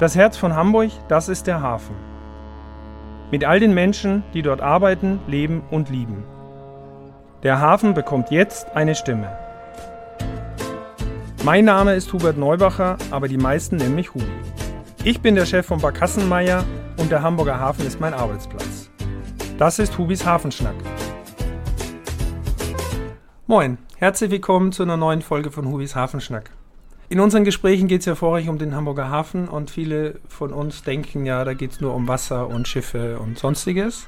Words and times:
Das 0.00 0.16
Herz 0.16 0.38
von 0.38 0.56
Hamburg, 0.56 0.92
das 1.08 1.28
ist 1.28 1.46
der 1.46 1.60
Hafen. 1.60 1.94
Mit 3.30 3.44
all 3.44 3.60
den 3.60 3.74
Menschen, 3.74 4.22
die 4.32 4.40
dort 4.40 4.62
arbeiten, 4.62 5.20
leben 5.26 5.60
und 5.70 5.90
lieben. 5.90 6.24
Der 7.42 7.60
Hafen 7.60 7.92
bekommt 7.92 8.30
jetzt 8.30 8.74
eine 8.74 8.94
Stimme. 8.94 9.28
Mein 11.44 11.66
Name 11.66 11.96
ist 11.96 12.10
Hubert 12.14 12.38
Neubacher, 12.38 12.96
aber 13.10 13.28
die 13.28 13.36
meisten 13.36 13.76
nennen 13.76 13.94
mich 13.94 14.14
Hubi. 14.14 14.24
Ich 15.04 15.20
bin 15.20 15.34
der 15.34 15.44
Chef 15.44 15.66
von 15.66 15.82
Barkassenmeier 15.82 16.64
und 16.96 17.10
der 17.10 17.20
Hamburger 17.20 17.60
Hafen 17.60 17.86
ist 17.86 18.00
mein 18.00 18.14
Arbeitsplatz. 18.14 18.88
Das 19.58 19.78
ist 19.78 19.98
Hubis 19.98 20.24
Hafenschnack. 20.24 20.76
Moin, 23.46 23.76
herzlich 23.98 24.30
willkommen 24.30 24.72
zu 24.72 24.82
einer 24.82 24.96
neuen 24.96 25.20
Folge 25.20 25.50
von 25.50 25.66
Hubis 25.66 25.94
Hafenschnack. 25.94 26.52
In 27.10 27.18
unseren 27.18 27.42
Gesprächen 27.42 27.88
geht 27.88 28.02
es 28.02 28.06
ja 28.06 28.14
vorrangig 28.14 28.48
um 28.48 28.58
den 28.58 28.76
Hamburger 28.76 29.10
Hafen 29.10 29.48
und 29.48 29.72
viele 29.72 30.20
von 30.28 30.52
uns 30.52 30.84
denken 30.84 31.26
ja, 31.26 31.44
da 31.44 31.54
geht 31.54 31.72
es 31.72 31.80
nur 31.80 31.92
um 31.92 32.06
Wasser 32.06 32.46
und 32.46 32.68
Schiffe 32.68 33.18
und 33.18 33.36
sonstiges. 33.36 34.06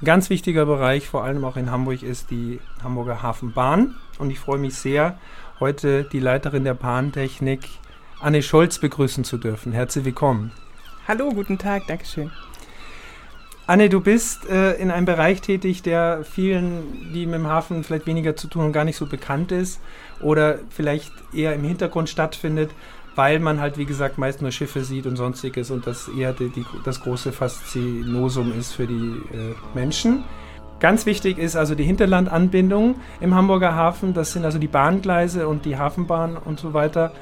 Ein 0.00 0.04
ganz 0.04 0.30
wichtiger 0.30 0.64
Bereich, 0.64 1.08
vor 1.08 1.24
allem 1.24 1.44
auch 1.44 1.56
in 1.56 1.72
Hamburg, 1.72 2.04
ist 2.04 2.30
die 2.30 2.60
Hamburger 2.84 3.20
Hafenbahn. 3.20 3.96
Und 4.20 4.30
ich 4.30 4.38
freue 4.38 4.58
mich 4.58 4.76
sehr, 4.76 5.18
heute 5.58 6.04
die 6.04 6.20
Leiterin 6.20 6.62
der 6.62 6.74
Bahntechnik, 6.74 7.68
Anne 8.20 8.44
Scholz, 8.44 8.78
begrüßen 8.78 9.24
zu 9.24 9.36
dürfen. 9.36 9.72
Herzlich 9.72 10.04
willkommen. 10.04 10.52
Hallo, 11.08 11.30
guten 11.30 11.58
Tag, 11.58 11.88
Dankeschön. 11.88 12.30
Anne, 13.70 13.88
du 13.88 14.00
bist 14.00 14.50
äh, 14.50 14.72
in 14.80 14.90
einem 14.90 15.06
Bereich 15.06 15.42
tätig, 15.42 15.82
der 15.82 16.24
vielen, 16.24 17.12
die 17.14 17.24
mit 17.24 17.36
dem 17.36 17.46
Hafen 17.46 17.84
vielleicht 17.84 18.08
weniger 18.08 18.34
zu 18.34 18.48
tun 18.48 18.62
haben, 18.62 18.72
gar 18.72 18.84
nicht 18.84 18.96
so 18.96 19.06
bekannt 19.06 19.52
ist 19.52 19.80
oder 20.20 20.58
vielleicht 20.70 21.12
eher 21.32 21.54
im 21.54 21.62
Hintergrund 21.62 22.08
stattfindet, 22.08 22.72
weil 23.14 23.38
man 23.38 23.60
halt, 23.60 23.78
wie 23.78 23.84
gesagt, 23.84 24.18
meist 24.18 24.42
nur 24.42 24.50
Schiffe 24.50 24.82
sieht 24.82 25.06
und 25.06 25.14
sonstiges 25.14 25.70
und 25.70 25.86
das 25.86 26.08
eher 26.08 26.32
die, 26.32 26.48
die, 26.48 26.66
das 26.84 27.00
große 27.00 27.30
Faszinosum 27.30 28.52
ist 28.58 28.72
für 28.72 28.88
die 28.88 29.22
äh, 29.32 29.54
Menschen. 29.72 30.24
Ganz 30.80 31.06
wichtig 31.06 31.38
ist 31.38 31.54
also 31.54 31.76
die 31.76 31.84
Hinterlandanbindung 31.84 32.96
im 33.20 33.36
Hamburger 33.36 33.76
Hafen. 33.76 34.14
Das 34.14 34.32
sind 34.32 34.44
also 34.44 34.58
die 34.58 34.66
Bahngleise 34.66 35.46
und 35.46 35.64
die 35.64 35.78
Hafenbahn 35.78 36.36
und 36.36 36.58
so 36.58 36.74
weiter. 36.74 37.12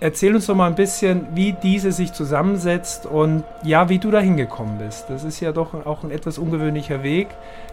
Erzähl 0.00 0.34
uns 0.34 0.46
doch 0.46 0.54
mal 0.54 0.66
ein 0.66 0.74
bisschen, 0.74 1.26
wie 1.34 1.52
diese 1.52 1.92
sich 1.92 2.12
zusammensetzt 2.12 3.06
und 3.06 3.44
ja, 3.62 3.88
wie 3.88 3.98
du 3.98 4.10
da 4.10 4.20
hingekommen 4.20 4.78
bist. 4.78 5.06
Das 5.08 5.24
ist 5.24 5.40
ja 5.40 5.52
doch 5.52 5.86
auch 5.86 6.04
ein 6.04 6.10
etwas 6.10 6.38
ungewöhnlicher 6.38 7.02
Weg. 7.02 7.28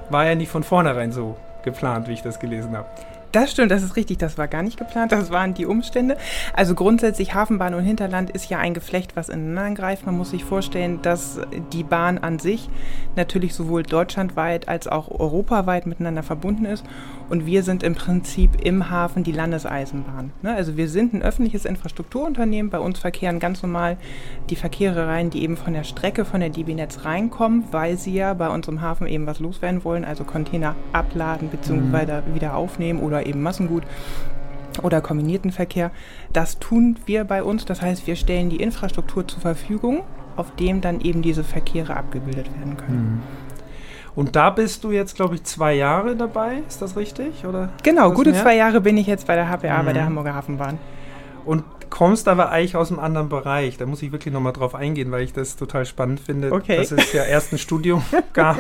War 0.09 0.25
ja 0.25 0.36
nicht 0.36 0.49
von 0.49 0.64
vornherein 0.64 1.11
so 1.11 1.36
geplant, 1.64 2.08
wie 2.08 2.14
ich 2.14 2.22
das 2.22 2.39
gelesen 2.39 2.75
habe. 2.75 2.88
Das 3.31 3.52
stimmt, 3.52 3.72
das 3.72 3.81
ist 3.81 3.95
richtig. 3.95 4.17
Das 4.17 4.38
war 4.38 4.47
gar 4.47 4.61
nicht 4.61 4.77
geplant. 4.77 5.11
Das 5.11 5.31
waren 5.31 5.53
die 5.53 5.66
Umstände. 5.66 6.17
Also 6.53 6.75
grundsätzlich 6.75 7.33
Hafenbahn 7.33 7.73
und 7.73 7.83
Hinterland 7.83 8.30
ist 8.30 8.49
ja 8.49 8.58
ein 8.58 8.73
Geflecht, 8.73 9.16
was 9.16 9.30
ineinander 9.30 9.81
greift. 9.81 10.05
Man 10.05 10.17
muss 10.17 10.31
sich 10.31 10.44
vorstellen, 10.44 11.02
dass 11.02 11.39
die 11.72 11.83
Bahn 11.83 12.17
an 12.17 12.39
sich 12.39 12.69
natürlich 13.16 13.53
sowohl 13.53 13.83
deutschlandweit 13.83 14.67
als 14.67 14.88
auch 14.88 15.09
europaweit 15.09 15.86
miteinander 15.86 16.23
verbunden 16.23 16.66
ist. 16.66 16.86
Und 17.31 17.45
wir 17.45 17.63
sind 17.63 17.81
im 17.81 17.95
Prinzip 17.95 18.61
im 18.61 18.89
Hafen 18.89 19.23
die 19.23 19.31
Landeseisenbahn. 19.31 20.33
Ne? 20.41 20.53
Also 20.53 20.75
wir 20.75 20.89
sind 20.89 21.13
ein 21.13 21.21
öffentliches 21.21 21.63
Infrastrukturunternehmen. 21.63 22.69
Bei 22.69 22.79
uns 22.79 22.99
verkehren 22.99 23.39
ganz 23.39 23.63
normal 23.63 23.95
die 24.49 24.57
Verkehre 24.57 25.07
rein, 25.07 25.29
die 25.29 25.41
eben 25.41 25.55
von 25.55 25.71
der 25.71 25.85
Strecke 25.85 26.25
von 26.25 26.41
der 26.41 26.49
DB 26.49 26.75
Netz 26.75 27.05
reinkommen, 27.05 27.63
weil 27.71 27.97
sie 27.97 28.13
ja 28.13 28.33
bei 28.33 28.49
uns 28.49 28.67
im 28.67 28.81
Hafen 28.81 29.07
eben 29.07 29.27
was 29.27 29.39
loswerden 29.39 29.85
wollen, 29.85 30.03
also 30.03 30.25
Container 30.25 30.75
abladen 30.91 31.47
bzw. 31.47 32.19
Mhm. 32.19 32.35
wieder 32.35 32.57
aufnehmen 32.57 32.99
oder 32.99 33.25
eben 33.25 33.41
Massengut 33.41 33.83
oder 34.83 34.99
kombinierten 34.99 35.53
Verkehr. 35.53 35.91
Das 36.33 36.59
tun 36.59 36.97
wir 37.05 37.23
bei 37.23 37.43
uns. 37.43 37.63
Das 37.63 37.81
heißt, 37.81 38.07
wir 38.07 38.17
stellen 38.17 38.49
die 38.49 38.61
Infrastruktur 38.61 39.25
zur 39.25 39.39
Verfügung, 39.39 40.03
auf 40.35 40.53
dem 40.57 40.81
dann 40.81 40.99
eben 40.99 41.21
diese 41.21 41.45
Verkehre 41.45 41.95
abgebildet 41.95 42.49
werden 42.57 42.75
können. 42.75 42.97
Mhm. 42.97 43.50
Und 44.16 44.36
da 44.36 44.50
bist 44.50 44.84
du 44.84 44.92
jetzt, 44.92 45.16
glaube 45.16 45.36
ich, 45.36 45.44
zwei 45.44 45.73
Jahre 45.73 46.16
dabei, 46.16 46.64
ist 46.67 46.82
das 46.82 46.98
richtig? 46.98 47.45
Oder 47.45 47.70
genau, 47.83 48.11
gute 48.11 48.32
mehr? 48.32 48.42
zwei 48.42 48.55
Jahre 48.55 48.82
bin 48.82 48.98
ich 48.98 49.08
jetzt 49.08 49.27
bei 49.27 49.36
der 49.36 49.49
HPA, 49.49 49.82
mhm. 49.82 49.86
bei 49.86 49.94
der 49.94 50.05
Hamburger 50.05 50.36
Hafenbahn. 50.36 50.77
Und 51.45 51.64
kommst 51.92 52.27
aber 52.27 52.50
eigentlich 52.50 52.76
aus 52.76 52.92
einem 52.92 53.00
anderen 53.00 53.30
Bereich. 53.30 53.77
Da 53.77 53.86
muss 53.86 54.02
ich 54.02 54.11
wirklich 54.11 54.33
nochmal 54.33 54.54
drauf 54.54 54.73
eingehen, 54.73 55.11
weil 55.11 55.23
ich 55.23 55.33
das 55.33 55.55
total 55.58 55.86
spannend 55.86 56.20
finde, 56.20 56.52
okay. 56.52 56.77
dass 56.77 56.92
es 56.92 57.14
ja 57.14 57.23
erst 57.23 57.54
ein 57.54 57.58
Studium 57.60 58.04
gab 58.33 58.58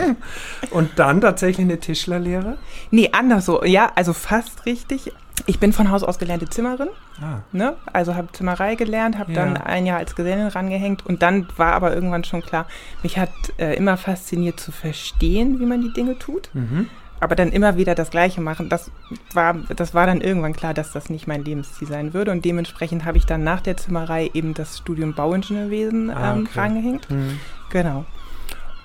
und 0.69 0.91
dann 0.97 1.21
tatsächlich 1.21 1.65
eine 1.65 1.79
Tischlerlehre. 1.79 2.57
Nee, 2.91 3.09
anders 3.13 3.45
so. 3.45 3.63
Ja, 3.63 3.91
also 3.95 4.13
fast 4.13 4.67
richtig. 4.67 5.13
Ich 5.45 5.59
bin 5.59 5.73
von 5.73 5.91
Haus 5.91 6.03
aus 6.03 6.19
gelernte 6.19 6.49
Zimmerin. 6.49 6.89
Ah. 7.21 7.39
Ne? 7.51 7.75
Also 7.91 8.15
habe 8.15 8.31
Zimmerei 8.31 8.75
gelernt, 8.75 9.17
habe 9.17 9.31
ja. 9.33 9.43
dann 9.43 9.57
ein 9.57 9.85
Jahr 9.85 9.97
als 9.97 10.15
Gesellin 10.15 10.47
rangehängt 10.47 11.05
und 11.05 11.21
dann 11.21 11.47
war 11.57 11.73
aber 11.73 11.93
irgendwann 11.93 12.23
schon 12.23 12.41
klar, 12.41 12.65
mich 13.03 13.17
hat 13.17 13.31
äh, 13.57 13.75
immer 13.75 13.97
fasziniert 13.97 14.59
zu 14.59 14.71
verstehen, 14.71 15.59
wie 15.59 15.65
man 15.65 15.81
die 15.81 15.93
Dinge 15.93 16.17
tut. 16.17 16.49
Mhm 16.53 16.89
aber 17.21 17.35
dann 17.35 17.51
immer 17.51 17.77
wieder 17.77 17.93
das 17.93 18.09
Gleiche 18.09 18.41
machen, 18.41 18.67
das 18.67 18.89
war, 19.31 19.53
das 19.53 19.93
war 19.93 20.07
dann 20.07 20.21
irgendwann 20.21 20.53
klar, 20.53 20.73
dass 20.73 20.91
das 20.91 21.11
nicht 21.11 21.27
mein 21.27 21.45
Lebensziel 21.45 21.87
sein 21.87 22.15
würde. 22.15 22.31
Und 22.31 22.43
dementsprechend 22.43 23.05
habe 23.05 23.19
ich 23.19 23.27
dann 23.27 23.43
nach 23.43 23.61
der 23.61 23.77
Zimmerei 23.77 24.31
eben 24.33 24.55
das 24.55 24.79
Studium 24.79 25.13
Bauingenieurwesen 25.13 26.09
ah, 26.09 26.33
ähm, 26.33 26.47
okay. 26.49 26.59
rangehängt. 26.59 27.09
Mhm. 27.11 27.39
Genau. 27.69 28.05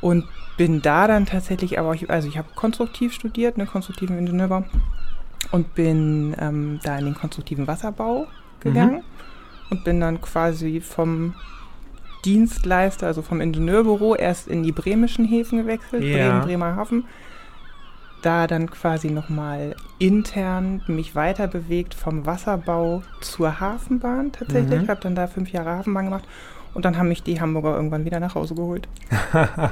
Und 0.03 0.27
bin 0.59 0.83
da 0.83 1.09
dann 1.09 1.25
tatsächlich, 1.25 1.79
aber 1.79 1.95
ich, 1.95 2.11
also 2.11 2.29
ich 2.29 2.37
habe 2.37 2.49
konstruktiv 2.55 3.15
studiert, 3.15 3.57
ne, 3.57 3.65
konstruktiven 3.65 4.19
Ingenieurbau 4.19 4.65
und 5.53 5.75
bin 5.75 6.35
ähm, 6.41 6.81
da 6.83 6.99
in 6.99 7.07
den 7.07 7.15
konstruktiven 7.15 7.67
Wasserbau 7.67 8.27
gegangen 8.61 8.97
mhm. 8.97 9.03
und 9.71 9.85
bin 9.85 10.01
dann 10.01 10.21
quasi 10.21 10.81
vom 10.81 11.35
Dienstleister, 12.25 13.07
also 13.07 13.23
vom 13.23 13.41
Ingenieurbüro, 13.41 14.17
erst 14.17 14.49
in 14.49 14.63
die 14.63 14.73
bremischen 14.73 15.25
Häfen 15.25 15.59
gewechselt, 15.59 16.03
ja. 16.03 16.17
Bremen, 16.17 16.41
Bremerhaven 16.43 17.05
da 18.27 18.49
dann 18.49 18.69
quasi 18.69 19.11
nochmal 19.11 19.77
intern 20.01 20.83
mich 20.89 21.15
weiter 21.15 21.47
bewegt 21.47 21.95
vom 21.95 22.27
Wasserbau 22.27 23.05
zur 23.21 23.61
Hafenbahn 23.61 24.33
tatsächlich. 24.33 24.83
Mhm. 24.83 24.89
Habe 24.89 25.01
dann 25.01 25.15
da 25.15 25.29
fünf 25.29 25.53
Jahre 25.53 25.71
Hafenbahn 25.71 26.07
gemacht 26.07 26.25
und 26.75 26.85
dann 26.85 26.99
haben 26.99 27.09
mich 27.09 27.23
die 27.23 27.41
Hamburger 27.41 27.77
irgendwann 27.77 28.05
wieder 28.05 28.19
nach 28.19 28.35
Hause 28.35 28.57
geholt. 28.57 28.89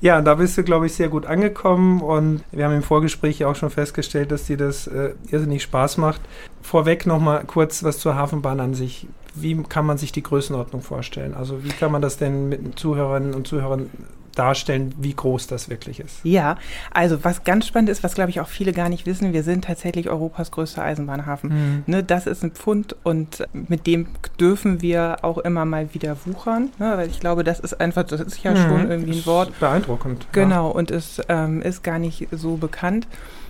ja, 0.00 0.20
da 0.22 0.34
bist 0.36 0.56
du, 0.56 0.62
glaube 0.62 0.86
ich, 0.86 0.94
sehr 0.94 1.08
gut 1.08 1.26
angekommen 1.26 2.00
und 2.00 2.42
wir 2.52 2.64
haben 2.64 2.74
im 2.74 2.82
Vorgespräch 2.82 3.38
ja 3.38 3.48
auch 3.48 3.56
schon 3.56 3.70
festgestellt, 3.70 4.32
dass 4.32 4.44
dir 4.44 4.56
das 4.56 4.86
äh, 4.86 5.14
irrsinnig 5.30 5.62
Spaß 5.62 5.98
macht. 5.98 6.20
Vorweg 6.62 7.06
nochmal 7.06 7.44
kurz 7.46 7.84
was 7.84 7.98
zur 7.98 8.14
Hafenbahn 8.14 8.60
an 8.60 8.74
sich. 8.74 9.06
Wie 9.34 9.62
kann 9.62 9.86
man 9.86 9.98
sich 9.98 10.10
die 10.10 10.22
Größenordnung 10.22 10.82
vorstellen? 10.82 11.34
Also 11.34 11.64
wie 11.64 11.68
kann 11.68 11.92
man 11.92 12.02
das 12.02 12.16
denn 12.16 12.48
mit 12.48 12.78
Zuhörerinnen 12.78 13.34
und 13.34 13.46
Zuhörern 13.46 13.90
darstellen, 14.34 14.94
wie 14.98 15.14
groß 15.14 15.46
das 15.46 15.68
wirklich 15.68 16.00
ist. 16.00 16.20
Ja, 16.22 16.56
also 16.92 17.24
was 17.24 17.44
ganz 17.44 17.66
spannend 17.66 17.90
ist, 17.90 18.02
was 18.02 18.14
glaube 18.14 18.30
ich 18.30 18.40
auch 18.40 18.48
viele 18.48 18.72
gar 18.72 18.88
nicht 18.88 19.06
wissen, 19.06 19.32
wir 19.32 19.42
sind 19.42 19.64
tatsächlich 19.64 20.08
Europas 20.08 20.50
größter 20.50 20.82
Eisenbahnhafen. 20.82 21.50
Mhm. 21.50 21.82
Ne, 21.86 22.02
das 22.02 22.26
ist 22.26 22.42
ein 22.42 22.52
Pfund 22.52 22.96
und 23.02 23.44
mit 23.52 23.86
dem 23.86 24.08
dürfen 24.38 24.82
wir 24.82 25.18
auch 25.22 25.38
immer 25.38 25.64
mal 25.64 25.92
wieder 25.94 26.16
wuchern, 26.24 26.70
ne, 26.78 26.92
weil 26.96 27.08
ich 27.08 27.20
glaube, 27.20 27.44
das 27.44 27.60
ist 27.60 27.80
einfach, 27.80 28.04
das 28.04 28.20
ist 28.20 28.42
ja 28.42 28.52
mhm. 28.52 28.56
schon 28.56 28.90
irgendwie 28.90 29.18
ein 29.18 29.26
Wort. 29.26 29.58
Beeindruckend. 29.60 30.26
Genau, 30.32 30.68
ja. 30.68 30.74
und 30.74 30.90
es 30.90 31.20
ähm, 31.28 31.62
ist 31.62 31.82
gar 31.82 31.98
nicht 31.98 32.28
so 32.30 32.56
bekannt. 32.56 33.06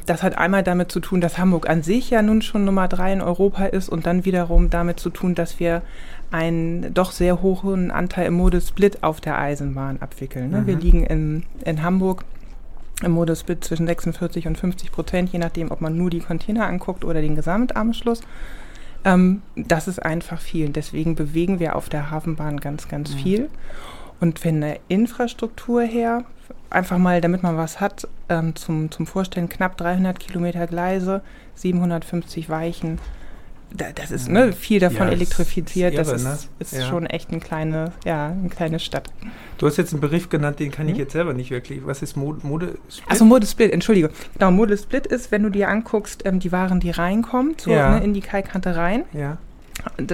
Das 0.07 0.23
hat 0.23 0.39
einmal 0.39 0.63
damit 0.63 0.91
zu 0.91 1.01
tun, 1.01 1.21
dass 1.21 1.39
Hamburg 1.39 1.69
an 1.69 1.83
sich 1.83 2.11
ja 2.11 2.23
nun 2.23 2.43
schon 2.43 2.65
Nummer 2.65 2.89
drei 2.89 3.13
in 3.13 3.21
Europa 3.21 3.67
ist 3.67 3.89
und 3.89 4.07
dann 4.07 4.25
wiederum 4.25 4.71
damit 4.71 4.99
zu 4.99 5.11
tun, 5.11 5.35
dass 5.35 5.61
wir 5.61 5.83
einen 6.31 6.95
doch 6.95 7.13
sehr 7.13 7.43
hohen 7.43 7.91
Anteil 7.91 8.27
im 8.27 8.35
Modus 8.35 8.69
Split 8.69 9.03
auf 9.03 9.21
der 9.21 9.39
Eisenbahn 9.39 10.01
abwickeln. 10.01 10.51
Ne? 10.51 10.63
Mhm. 10.63 10.67
Wir 10.67 10.77
liegen 10.77 11.05
in, 11.05 11.43
in 11.65 11.83
Hamburg 11.83 12.25
im 13.03 13.13
Modus 13.13 13.41
Split 13.41 13.65
zwischen 13.65 13.87
46 13.87 14.47
und 14.47 14.59
50 14.59 14.93
Prozent, 14.93 15.33
je 15.33 15.39
nachdem, 15.39 15.71
ob 15.71 15.81
man 15.81 15.97
nur 15.97 16.11
die 16.11 16.21
Container 16.21 16.67
anguckt 16.67 17.05
oder 17.05 17.21
den 17.21 17.35
Gesamtanschluss. 17.35 18.21
Ähm, 19.05 19.43
das 19.57 19.89
ist 19.89 20.01
einfach 20.01 20.41
viel. 20.41 20.69
Deswegen 20.69 21.15
bewegen 21.15 21.61
wir 21.61 21.77
auf 21.77 21.89
der 21.89 22.11
Hafenbahn 22.11 22.61
ganz, 22.61 22.89
ganz 22.89 23.15
mhm. 23.15 23.19
viel. 23.19 23.51
Und 24.21 24.39
von 24.39 24.61
der 24.61 24.81
Infrastruktur 24.89 25.83
her, 25.83 26.25
einfach 26.71 26.99
mal, 26.99 27.21
damit 27.21 27.43
man 27.43 27.57
was 27.57 27.81
hat, 27.81 28.09
ähm, 28.29 28.55
zum, 28.57 28.91
zum 28.91 29.07
Vorstellen, 29.07 29.49
knapp 29.49 29.77
300 29.77 30.19
Kilometer 30.19 30.67
Gleise, 30.67 31.23
750 31.55 32.49
Weichen, 32.49 32.99
das 33.73 34.11
ist 34.11 34.29
ne, 34.29 34.53
viel 34.53 34.81
davon 34.81 35.07
ja, 35.07 35.13
elektrifiziert. 35.13 35.95
Ist 35.95 35.99
irre, 35.99 36.13
das 36.13 36.23
ist, 36.23 36.25
ne? 36.25 36.39
ist 36.59 36.73
ja. 36.73 36.89
schon 36.89 37.07
echt 37.07 37.31
eine 37.31 37.41
kleine, 37.41 37.93
ja, 38.05 38.29
eine 38.29 38.49
kleine 38.49 38.81
Stadt. 38.81 39.09
Du 39.59 39.67
hast 39.67 39.77
jetzt 39.77 39.93
einen 39.93 40.01
Begriff 40.01 40.29
genannt, 40.29 40.59
den 40.59 40.71
kann 40.71 40.87
hm? 40.87 40.93
ich 40.93 40.99
jetzt 40.99 41.13
selber 41.13 41.35
nicht 41.35 41.51
wirklich. 41.51 41.87
Was 41.87 42.03
ist 42.03 42.17
Mode, 42.17 42.45
Mode 42.45 42.79
Achso, 43.07 43.25
Mode 43.25 43.47
Split, 43.47 43.73
entschuldige. 43.73 44.11
Genau, 44.35 44.51
Mode 44.51 44.77
Split 44.77 45.07
ist, 45.07 45.31
wenn 45.31 45.43
du 45.45 45.51
dir 45.51 45.69
anguckst, 45.69 46.27
ähm, 46.27 46.41
die 46.41 46.51
Waren, 46.51 46.81
die 46.81 46.91
reinkommen, 46.91 47.55
so 47.59 47.71
ja. 47.71 47.99
ne, 47.99 48.05
in 48.05 48.13
die 48.13 48.23
Kaikante 48.23 48.75
rein. 48.75 49.05
Ja. 49.13 49.39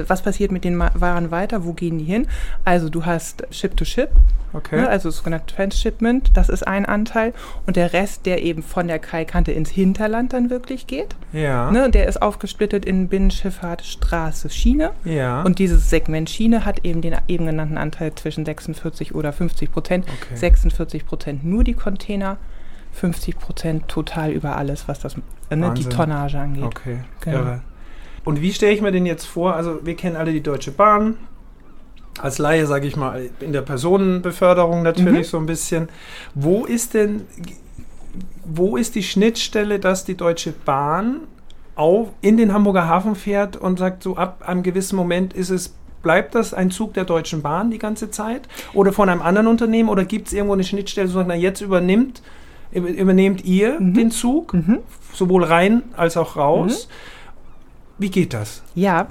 Was 0.09 0.23
passiert 0.23 0.53
mit 0.53 0.65
den 0.65 0.79
Waren 0.79 1.31
weiter? 1.31 1.65
Wo 1.65 1.73
gehen 1.73 1.99
die 1.99 2.05
hin? 2.05 2.27
Also 2.65 2.89
du 2.89 3.05
hast 3.05 3.47
Ship-to-Ship, 3.51 4.11
okay. 4.53 4.77
ne, 4.77 4.89
also 4.89 5.11
sogenannte 5.11 5.55
Transshipment, 5.55 6.31
das 6.35 6.49
ist 6.49 6.67
ein 6.67 6.87
Anteil. 6.87 7.33
Und 7.67 7.77
der 7.77 7.93
Rest, 7.93 8.27
der 8.27 8.43
eben 8.43 8.63
von 8.63 8.89
der 8.89 8.99
Kaikante 8.99 9.53
ins 9.53 9.71
Hinterland 9.71 10.33
dann 10.33 10.51
wirklich 10.51 10.87
geht, 10.87 11.17
ja. 11.33 11.71
ne, 11.71 11.91
der 11.91 12.09
ist 12.09 12.21
aufgesplittet 12.21 12.85
in 12.85 13.09
Binnenschifffahrt, 13.09 13.85
Straße, 13.85 14.51
Schiene. 14.51 14.93
Ja. 15.05 15.43
Und 15.43 15.59
dieses 15.59 15.91
Segment 15.91 16.31
Schiene 16.31 16.65
hat 16.65 16.85
eben 16.85 17.01
den 17.01 17.17
eben 17.29 17.47
genannten 17.47 17.79
Anteil 17.79 18.15
zwischen 18.15 18.45
46 18.45 19.15
oder 19.15 19.33
50 19.33 19.73
Prozent. 19.73 20.07
Okay. 20.07 20.37
46 20.37 21.07
Prozent 21.07 21.45
nur 21.45 21.65
die 21.65 21.75
Container. 21.75 22.39
50 22.93 23.39
Prozent 23.39 23.89
total 23.89 24.31
über 24.31 24.57
alles, 24.57 24.89
was 24.89 25.01
das, 25.01 25.17
ne, 25.51 25.75
die 25.77 25.85
Tonnage 25.85 26.39
angeht. 26.39 26.65
Okay, 26.65 27.01
genau. 27.21 27.39
Irre. 27.39 27.61
Und 28.27 28.43
wie 28.43 28.53
stelle 28.53 28.73
ich 28.73 28.83
mir 28.83 28.91
den 28.91 29.07
jetzt 29.07 29.25
vor? 29.25 29.55
Also 29.55 29.79
wir 29.87 29.95
kennen 29.95 30.17
alle 30.17 30.33
die 30.33 30.43
Deutsche 30.43 30.73
Bahn. 30.73 31.17
Als 32.21 32.39
Laie, 32.39 32.67
sage 32.67 32.89
ich 32.89 32.97
mal, 32.97 33.31
in 33.39 33.53
der 33.53 33.63
Personenbeförderung 33.63 34.83
natürlich 34.83 35.29
mhm. 35.29 35.31
so 35.31 35.37
ein 35.39 35.47
bisschen. 35.47 35.89
Wo 36.35 36.65
ist 36.65 36.95
denn, 36.95 37.23
wo 38.45 38.77
ist 38.77 38.97
die 38.97 39.05
Schnittstelle, 39.05 39.79
dass 39.79 40.05
die 40.05 40.17
Deutsche 40.17 40.53
Bahn 40.53 41.21
auf, 41.77 42.09
in 42.21 42.37
den 42.37 42.53
Hamburger 42.53 42.89
Hafen 42.89 43.15
fährt 43.15 43.57
und 43.57 43.79
sagt, 43.79 44.03
so 44.03 44.17
ab 44.17 44.43
einem 44.45 44.65
gewissen 44.65 44.97
Moment 44.97 45.33
ist 45.33 45.51
es 45.51 45.77
bleibt 46.03 46.35
das 46.35 46.53
ein 46.53 46.71
Zug 46.71 46.95
der 46.95 47.05
Deutschen 47.05 47.43
Bahn 47.43 47.71
die 47.71 47.79
ganze 47.79 48.11
Zeit 48.11 48.49
oder 48.75 48.93
von 48.93 49.09
einem 49.09 49.23
anderen 49.23 49.49
Unternehmen 49.49 49.89
oder 49.89 50.05
gibt 50.05 50.29
es 50.29 50.33
irgendwo 50.33 50.55
eine 50.55 50.63
Schnittstelle, 50.63 51.09
so 51.09 51.23
na 51.23 51.35
jetzt 51.35 51.61
übernimmt 51.61 52.23
übernehmt 52.73 53.45
ihr 53.45 53.81
mhm. 53.81 53.95
den 53.95 54.11
Zug, 54.11 54.55
mhm. 54.55 54.79
sowohl 55.13 55.45
rein 55.45 55.83
als 55.97 56.17
auch 56.17 56.37
raus. 56.37 56.89
Mhm. 56.89 56.93
Wie 57.99 58.11
geht 58.11 58.35
das? 58.35 58.63
Ja, 58.75 59.09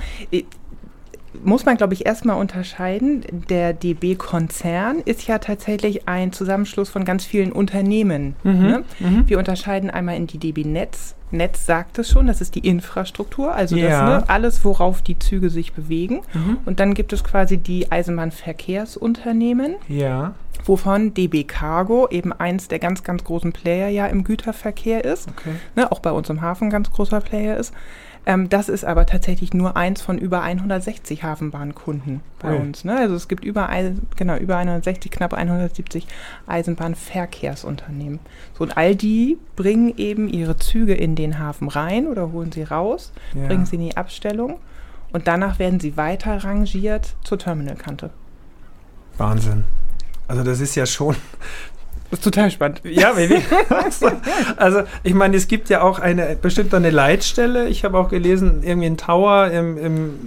muss 1.43 1.65
man, 1.65 1.77
glaube 1.77 1.93
ich, 1.93 2.05
erstmal 2.05 2.37
unterscheiden. 2.37 3.23
Der 3.49 3.73
DB-Konzern 3.73 4.99
ist 4.99 5.27
ja 5.27 5.39
tatsächlich 5.39 6.07
ein 6.07 6.31
Zusammenschluss 6.31 6.89
von 6.89 7.05
ganz 7.05 7.25
vielen 7.25 7.51
Unternehmen. 7.51 8.35
Mhm, 8.43 8.51
ne? 8.51 8.83
mhm. 8.99 9.23
Wir 9.27 9.37
unterscheiden 9.37 9.89
einmal 9.89 10.15
in 10.15 10.27
die 10.27 10.37
DB-Netz. 10.37 11.15
Netz 11.31 11.65
sagt 11.65 11.97
es 11.99 12.09
schon, 12.09 12.27
das 12.27 12.39
ist 12.39 12.55
die 12.55 12.65
Infrastruktur, 12.67 13.53
also 13.53 13.75
ja. 13.75 13.89
das, 13.89 14.21
ne, 14.21 14.29
alles, 14.29 14.63
worauf 14.63 15.01
die 15.01 15.19
Züge 15.19 15.49
sich 15.49 15.73
bewegen. 15.73 16.21
Mhm. 16.33 16.59
Und 16.65 16.79
dann 16.79 16.93
gibt 16.93 17.13
es 17.13 17.23
quasi 17.23 17.57
die 17.57 17.91
Eisenbahnverkehrsunternehmen. 17.91 19.75
Ja. 19.87 20.35
Wovon 20.63 21.13
DB 21.13 21.43
Cargo 21.43 22.07
eben 22.09 22.31
eins 22.31 22.67
der 22.67 22.79
ganz, 22.79 23.03
ganz 23.03 23.23
großen 23.23 23.51
Player 23.51 23.89
ja 23.89 24.07
im 24.07 24.23
Güterverkehr 24.23 25.03
ist. 25.03 25.27
Okay. 25.29 25.55
Ne, 25.75 25.91
auch 25.91 25.99
bei 25.99 26.11
uns 26.11 26.29
im 26.29 26.41
Hafen 26.41 26.69
ganz 26.69 26.91
großer 26.91 27.21
Player 27.21 27.57
ist. 27.57 27.73
Ähm, 28.25 28.49
das 28.49 28.69
ist 28.69 28.83
aber 28.83 29.05
tatsächlich 29.05 29.53
nur 29.53 29.77
eins 29.77 30.01
von 30.01 30.17
über 30.17 30.41
160 30.41 31.23
Hafenbahnkunden 31.23 32.21
bei 32.39 32.55
oh. 32.55 32.61
uns. 32.61 32.83
Ne? 32.83 32.97
Also 32.97 33.15
es 33.15 33.27
gibt 33.27 33.43
über, 33.43 33.69
genau, 34.15 34.37
über 34.37 34.57
160, 34.57 35.11
knapp 35.11 35.33
170 35.33 36.07
Eisenbahnverkehrsunternehmen. 36.47 38.19
So, 38.57 38.63
und 38.63 38.77
all 38.77 38.95
die 38.95 39.37
bringen 39.55 39.93
eben 39.97 40.27
ihre 40.27 40.57
Züge 40.57 40.93
in 40.93 41.15
den 41.15 41.39
Hafen 41.39 41.67
rein 41.67 42.07
oder 42.07 42.31
holen 42.31 42.51
sie 42.51 42.63
raus, 42.63 43.11
ja. 43.33 43.47
bringen 43.47 43.65
sie 43.65 43.75
in 43.75 43.81
die 43.81 43.97
Abstellung 43.97 44.59
und 45.13 45.27
danach 45.27 45.59
werden 45.59 45.79
sie 45.79 45.95
weiter 45.95 46.43
rangiert 46.43 47.15
zur 47.23 47.37
Terminalkante. 47.37 48.09
Wahnsinn. 49.17 49.65
Also 50.27 50.43
das 50.43 50.59
ist 50.59 50.75
ja 50.75 50.85
schon 50.85 51.15
das 52.15 52.19
ist 52.19 52.33
total 52.33 52.49
spannend. 52.49 52.81
Ja, 52.83 53.11
Baby. 53.11 53.41
also, 54.57 54.83
ich 55.03 55.13
meine, 55.13 55.35
es 55.35 55.47
gibt 55.47 55.69
ja 55.69 55.81
auch 55.81 55.99
eine 55.99 56.37
bestimmt 56.41 56.73
eine 56.73 56.89
Leitstelle. 56.89 57.67
Ich 57.67 57.83
habe 57.83 57.97
auch 57.97 58.09
gelesen, 58.09 58.61
irgendwie 58.63 58.87
ein 58.87 58.97
Tower 58.97 59.51
im, 59.51 59.77
im 59.77 60.19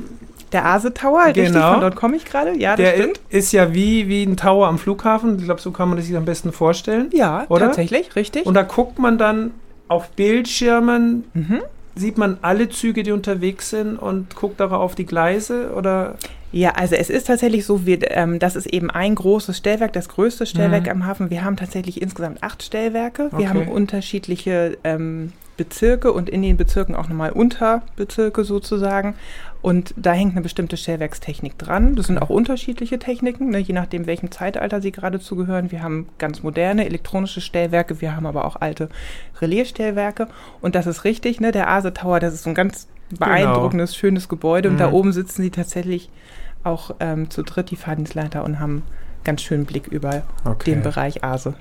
der 0.53 0.67
Ase 0.67 0.95
Tower, 0.95 1.33
genau. 1.33 1.47
richtig, 1.47 1.63
von 1.63 1.81
dort 1.81 1.97
komme 1.97 2.17
ich 2.17 2.25
gerade. 2.25 2.57
Ja, 2.59 2.77
das 2.77 2.85
der 2.85 2.95
stimmt. 2.95 3.21
ist 3.29 3.53
ja 3.53 3.75
wie, 3.75 4.09
wie 4.09 4.23
ein 4.23 4.37
Tower 4.37 4.67
am 4.67 4.79
Flughafen. 4.79 5.39
Ich 5.39 5.45
glaube, 5.45 5.61
so 5.61 5.71
kann 5.71 5.89
man 5.89 5.97
das 5.97 6.07
sich 6.07 6.17
am 6.17 6.25
besten 6.25 6.53
vorstellen. 6.53 7.09
Ja, 7.13 7.45
oder? 7.49 7.67
tatsächlich, 7.67 8.17
richtig. 8.17 8.47
Und 8.47 8.55
da 8.55 8.63
guckt 8.63 8.99
man 8.99 9.19
dann 9.19 9.53
auf 9.89 10.11
Bildschirmen, 10.11 11.25
mhm. 11.35 11.61
sieht 11.95 12.19
man 12.19 12.39
alle 12.43 12.69
Züge, 12.69 13.03
die 13.03 13.13
unterwegs 13.13 13.71
sind 13.71 13.97
und 13.97 14.35
guckt 14.37 14.61
darauf 14.61 14.81
auf 14.81 14.95
die 14.95 15.07
Gleise 15.07 15.73
oder? 15.75 16.17
Ja, 16.51 16.71
also 16.71 16.95
es 16.95 17.11
ist 17.11 17.27
tatsächlich 17.27 17.67
so, 17.67 17.85
wir, 17.85 18.11
ähm, 18.11 18.39
das 18.39 18.57
ist 18.57 18.67
eben 18.67 18.91
ein 18.91 19.15
großes 19.15 19.57
Stellwerk, 19.57 19.93
das 19.93 20.09
größte 20.09 20.47
Stellwerk 20.47 20.85
mhm. 20.85 20.91
am 20.91 21.07
Hafen. 21.07 21.31
Wir 21.31 21.45
haben 21.45 21.57
tatsächlich 21.57 22.01
insgesamt 22.01 22.43
acht 22.43 22.63
Stellwerke. 22.63 23.31
Wir 23.33 23.39
okay. 23.39 23.49
haben 23.49 23.69
unterschiedliche 23.69 24.79
ähm, 24.85 25.33
Bezirke 25.59 26.13
und 26.13 26.31
in 26.31 26.41
den 26.41 26.57
Bezirken 26.57 26.95
auch 26.95 27.09
nochmal 27.09 27.33
Unterbezirke 27.33 28.45
sozusagen. 28.45 29.15
Und 29.61 29.93
da 29.97 30.13
hängt 30.13 30.33
eine 30.33 30.41
bestimmte 30.41 30.77
Stellwerkstechnik 30.77 31.59
dran. 31.59 31.97
Das 31.97 32.07
sind 32.07 32.19
auch 32.19 32.31
unterschiedliche 32.31 32.99
Techniken, 32.99 33.51
ne, 33.51 33.59
je 33.59 33.75
nachdem, 33.75 34.07
welchem 34.07 34.31
Zeitalter 34.31 34.81
sie 34.81 34.93
gerade 34.93 35.19
zugehören. 35.19 35.73
Wir 35.73 35.83
haben 35.83 36.09
ganz 36.19 36.43
moderne 36.43 36.87
elektronische 36.87 37.41
Stellwerke, 37.41 38.01
wir 38.01 38.15
haben 38.15 38.25
aber 38.25 38.45
auch 38.45 38.57
alte 38.57 38.89
Relaisstellwerke. 39.41 40.29
Und 40.61 40.77
das 40.77 40.87
ist 40.87 41.05
richtig, 41.05 41.41
ne, 41.41 41.51
der 41.51 41.69
Ase 41.69 41.93
Tower, 41.93 42.21
das 42.21 42.35
ist 42.35 42.45
so 42.45 42.51
ein 42.51 42.55
ganz 42.55 42.87
beeindruckendes, 43.11 43.91
genau. 43.91 43.99
schönes 43.99 44.29
Gebäude. 44.29 44.69
Und 44.69 44.77
mhm. 44.77 44.79
da 44.79 44.93
oben 44.93 45.13
sitzen 45.13 45.43
sie 45.43 45.51
tatsächlich 45.51 46.09
auch 46.65 46.95
ähm, 47.01 47.31
zu 47.31 47.43
dritt, 47.43 47.71
die 47.71 47.77
Fahrdienstleiter, 47.77 48.45
und 48.45 48.61
haben 48.61 48.83
ganz 49.25 49.43
schönen 49.43 49.67
Blick 49.67 49.87
über 49.89 50.23
okay. 50.45 50.73
den 50.73 50.83
Bereich 50.83 51.25
Ase. 51.25 51.55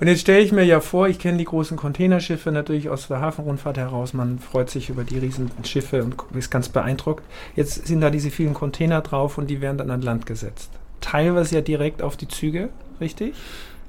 Und 0.00 0.06
jetzt 0.06 0.20
stelle 0.20 0.40
ich 0.40 0.52
mir 0.52 0.64
ja 0.64 0.80
vor, 0.80 1.08
ich 1.08 1.18
kenne 1.18 1.38
die 1.38 1.44
großen 1.44 1.76
Containerschiffe 1.76 2.52
natürlich 2.52 2.88
aus 2.88 3.08
der 3.08 3.20
Hafenrundfahrt 3.20 3.78
heraus. 3.78 4.14
Man 4.14 4.38
freut 4.38 4.70
sich 4.70 4.90
über 4.90 5.02
die 5.02 5.18
riesen 5.18 5.50
Schiffe 5.64 6.04
und 6.04 6.14
ist 6.36 6.50
ganz 6.50 6.68
beeindruckt. 6.68 7.24
Jetzt 7.56 7.86
sind 7.86 8.00
da 8.00 8.10
diese 8.10 8.30
vielen 8.30 8.54
Container 8.54 9.00
drauf 9.00 9.38
und 9.38 9.48
die 9.48 9.60
werden 9.60 9.78
dann 9.78 9.90
an 9.90 10.02
Land 10.02 10.24
gesetzt. 10.24 10.70
Teilweise 11.00 11.56
ja 11.56 11.60
direkt 11.62 12.00
auf 12.00 12.16
die 12.16 12.28
Züge, 12.28 12.68
richtig? 13.00 13.34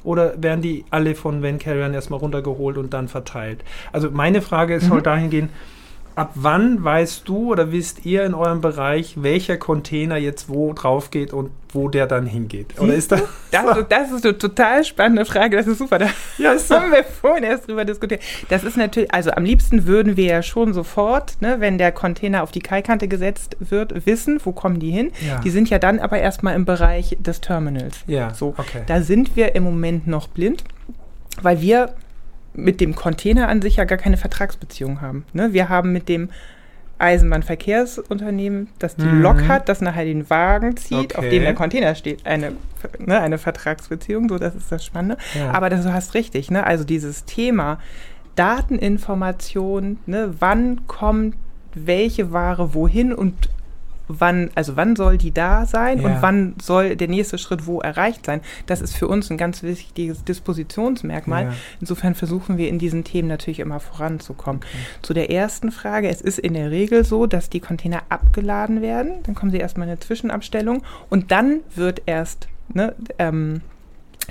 Oder 0.04 0.42
werden 0.42 0.62
die 0.62 0.86
alle 0.90 1.14
von 1.14 1.44
Van 1.44 1.60
Carriern 1.60 1.94
erstmal 1.94 2.20
runtergeholt 2.20 2.78
und 2.78 2.94
dann 2.94 3.08
verteilt? 3.08 3.64
Also 3.92 4.10
meine 4.10 4.42
Frage 4.42 4.76
mhm. 4.76 4.82
soll 4.82 5.02
dahin 5.04 5.30
gehen, 5.30 5.50
ab 6.20 6.32
wann 6.36 6.84
weißt 6.84 7.28
du 7.30 7.52
oder 7.52 7.72
wisst 7.72 8.06
ihr 8.06 8.26
in 8.26 8.34
eurem 8.34 8.60
Bereich, 8.60 9.14
welcher 9.22 9.56
Container 9.56 10.18
jetzt 10.18 10.50
wo 10.50 10.74
drauf 10.74 11.12
geht 11.12 11.32
und 11.32 11.50
wo 11.70 11.88
der 11.88 12.08
dann 12.08 12.26
hingeht? 12.26 12.78
Oder 12.78 12.94
ist 12.94 13.14
das, 13.14 13.22
das, 13.52 13.64
das 13.88 14.12
ist 14.12 14.26
eine 14.26 14.38
total 14.38 14.84
spannende 14.84 15.24
Frage. 15.24 15.56
Das 15.56 15.66
ist 15.66 15.78
super. 15.78 15.98
Da 15.98 16.10
ja, 16.38 16.52
ist 16.52 16.70
haben 16.72 16.92
wir 16.92 17.06
vorhin 17.06 17.46
erst 17.46 17.70
drüber 17.70 17.86
diskutiert. 17.86 18.22
Das 18.50 18.66
ist 18.66 18.76
natürlich, 18.76 19.14
also 19.14 19.32
am 19.32 19.46
liebsten 19.46 19.88
würden 19.88 20.18
wir 20.18 20.26
ja 20.26 20.44
schon 20.44 20.74
sofort, 20.74 21.42
ne, 21.42 21.62
wenn 21.62 21.78
der 21.78 21.94
Container 21.94 22.44
auf 22.44 22.52
die 22.52 22.60
Kaikante 22.60 23.08
gesetzt 23.08 23.56
wird, 23.62 24.06
wissen, 24.06 24.42
wo 24.44 24.52
kommen 24.52 24.80
die 24.80 24.92
hin. 24.92 25.14
Ja. 25.26 25.40
Die 25.40 25.52
sind 25.52 25.70
ja 25.70 25.80
dann 25.80 26.00
aber 26.00 26.20
erstmal 26.20 26.54
im 26.56 26.66
Bereich 26.66 27.16
des 27.22 27.40
Terminals. 27.40 28.00
Ja, 28.08 28.34
so. 28.34 28.56
Okay. 28.58 28.82
Da 28.88 29.02
sind 29.02 29.38
wir 29.38 29.56
im 29.56 29.64
Moment 29.64 30.06
noch 30.06 30.28
blind, 30.28 30.66
weil 31.42 31.62
wir 31.62 31.94
mit 32.64 32.82
dem 32.82 32.96
Container 32.96 33.48
an 33.48 33.62
sich 33.62 33.78
ja 33.78 33.86
gar 33.86 33.98
keine 33.98 34.18
Vertragsbeziehung 34.18 35.02
haben. 35.02 35.26
Ne? 35.34 35.54
Wir 35.54 35.70
haben 35.70 35.92
mit 35.92 36.10
dem 36.10 36.30
Eisenbahnverkehrsunternehmen, 37.00 38.70
das 38.78 38.96
die 38.98 39.06
mhm. 39.06 39.22
Lok 39.22 39.48
hat, 39.48 39.70
das 39.70 39.80
nachher 39.82 40.04
den 40.04 40.30
Wagen 40.30 40.76
zieht, 40.76 41.16
okay. 41.16 41.18
auf 41.18 41.30
dem 41.30 41.44
der 41.44 41.56
Container 41.56 41.96
steht, 41.96 42.26
eine, 42.26 42.54
ne, 43.00 43.20
eine 43.22 43.38
Vertragsbeziehung, 43.38 44.28
so 44.28 44.38
das 44.38 44.54
ist 44.54 44.72
das 44.72 44.86
Spannende. 44.86 45.18
Ja. 45.34 45.52
Aber 45.52 45.70
das, 45.70 45.86
du 45.86 45.94
hast 45.94 46.14
richtig, 46.14 46.52
ne? 46.52 46.66
also 46.66 46.84
dieses 46.84 47.24
Thema 47.24 47.80
Dateninformation, 48.36 50.00
ne? 50.06 50.34
wann 50.40 50.88
kommt 50.88 51.36
welche 51.74 52.34
Ware 52.34 52.74
wohin 52.74 53.14
und 53.14 53.50
wann, 54.10 54.50
also 54.56 54.76
wann 54.76 54.96
soll 54.96 55.18
die 55.18 55.32
da 55.32 55.66
sein 55.66 56.02
ja. 56.02 56.08
und 56.08 56.22
wann 56.22 56.56
soll 56.62 56.96
der 56.96 57.08
nächste 57.08 57.38
Schritt 57.38 57.66
wo 57.66 57.80
erreicht 57.80 58.26
sein. 58.26 58.42
Das 58.66 58.82
ist 58.82 58.98
für 58.98 59.08
uns 59.08 59.30
ein 59.30 59.38
ganz 59.38 59.64
wichtiges 59.64 60.24
Dispositionsmerkmal. 60.26 61.46
Ja. 61.46 61.54
Insofern 61.80 62.16
versuchen 62.16 62.58
wir 62.58 62.68
in 62.68 62.80
diesen 62.80 63.04
Themen 63.04 63.28
natürlich 63.28 63.60
immer 63.60 63.80
voranzukommen. 63.80 64.62
Okay. 64.62 64.78
Zu 65.02 65.14
der 65.14 65.32
ersten 65.32 65.72
Frage, 65.72 66.10
es 66.10 66.20
ist 66.20 66.40
in 66.40 66.56
der 66.56 66.72
Regel 66.72 67.06
so, 67.06 67.28
dass 67.28 67.50
die 67.50 67.60
Container 67.60 68.02
abgeladen 68.10 68.82
werden, 68.82 69.24
dann 69.24 69.36
kommen 69.36 69.52
sie 69.52 69.60
erstmal 69.60 69.88
in 69.88 69.92
eine 69.92 70.00
Zwischenabstellung 70.00 70.84
und 71.10 71.32
dann 71.32 71.62
wird 71.76 72.02
erst 72.06 72.48
ne, 72.74 72.96
ähm, 73.20 73.62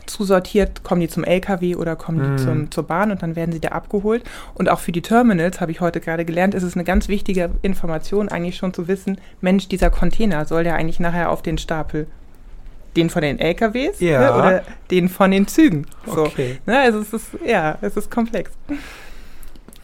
zusortiert, 0.08 0.82
kommen 0.82 1.00
die 1.00 1.08
zum 1.08 1.24
LKW 1.24 1.76
oder 1.76 1.96
kommen 1.96 2.18
die 2.22 2.28
mhm. 2.30 2.38
zum, 2.38 2.70
zur 2.70 2.84
Bahn 2.84 3.10
und 3.10 3.22
dann 3.22 3.36
werden 3.36 3.52
sie 3.52 3.60
da 3.60 3.68
abgeholt. 3.68 4.24
Und 4.54 4.68
auch 4.68 4.80
für 4.80 4.92
die 4.92 5.02
Terminals, 5.02 5.60
habe 5.60 5.72
ich 5.72 5.80
heute 5.80 6.00
gerade 6.00 6.24
gelernt, 6.24 6.54
ist 6.54 6.62
es 6.62 6.74
eine 6.74 6.84
ganz 6.84 7.08
wichtige 7.08 7.50
Information, 7.62 8.28
eigentlich 8.28 8.56
schon 8.56 8.74
zu 8.74 8.88
wissen, 8.88 9.20
Mensch, 9.40 9.68
dieser 9.68 9.90
Container 9.90 10.44
soll 10.44 10.66
ja 10.66 10.74
eigentlich 10.74 11.00
nachher 11.00 11.30
auf 11.30 11.42
den 11.42 11.58
Stapel 11.58 12.06
den 12.96 13.10
von 13.10 13.22
den 13.22 13.38
LKWs 13.38 14.00
ja. 14.00 14.20
ne, 14.20 14.34
oder 14.34 14.62
den 14.90 15.08
von 15.08 15.30
den 15.30 15.46
Zügen. 15.46 15.86
So, 16.06 16.24
okay. 16.24 16.58
Ne, 16.66 16.78
also 16.80 17.00
es 17.00 17.12
ist, 17.12 17.26
ja, 17.46 17.78
es 17.80 17.96
ist 17.96 18.10
komplex. 18.10 18.50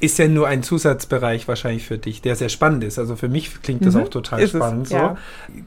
Ist 0.01 0.19
ja 0.19 0.27
nur 0.27 0.49
ein 0.49 0.63
Zusatzbereich 0.63 1.47
wahrscheinlich 1.47 1.87
für 1.87 1.99
dich, 1.99 2.21
der 2.21 2.37
sehr 2.37 2.49
spannend 2.49 2.85
ist. 2.85 2.99
Also 2.99 3.17
für 3.17 3.29
mich 3.29 3.63
klingt 3.63 3.87
das 3.87 3.95
mhm. 3.95 4.03
auch 4.03 4.09
total 4.09 4.47
spannend. 4.47 4.85
Es, 4.85 4.91
so. 4.91 4.97
Ja. 4.97 5.17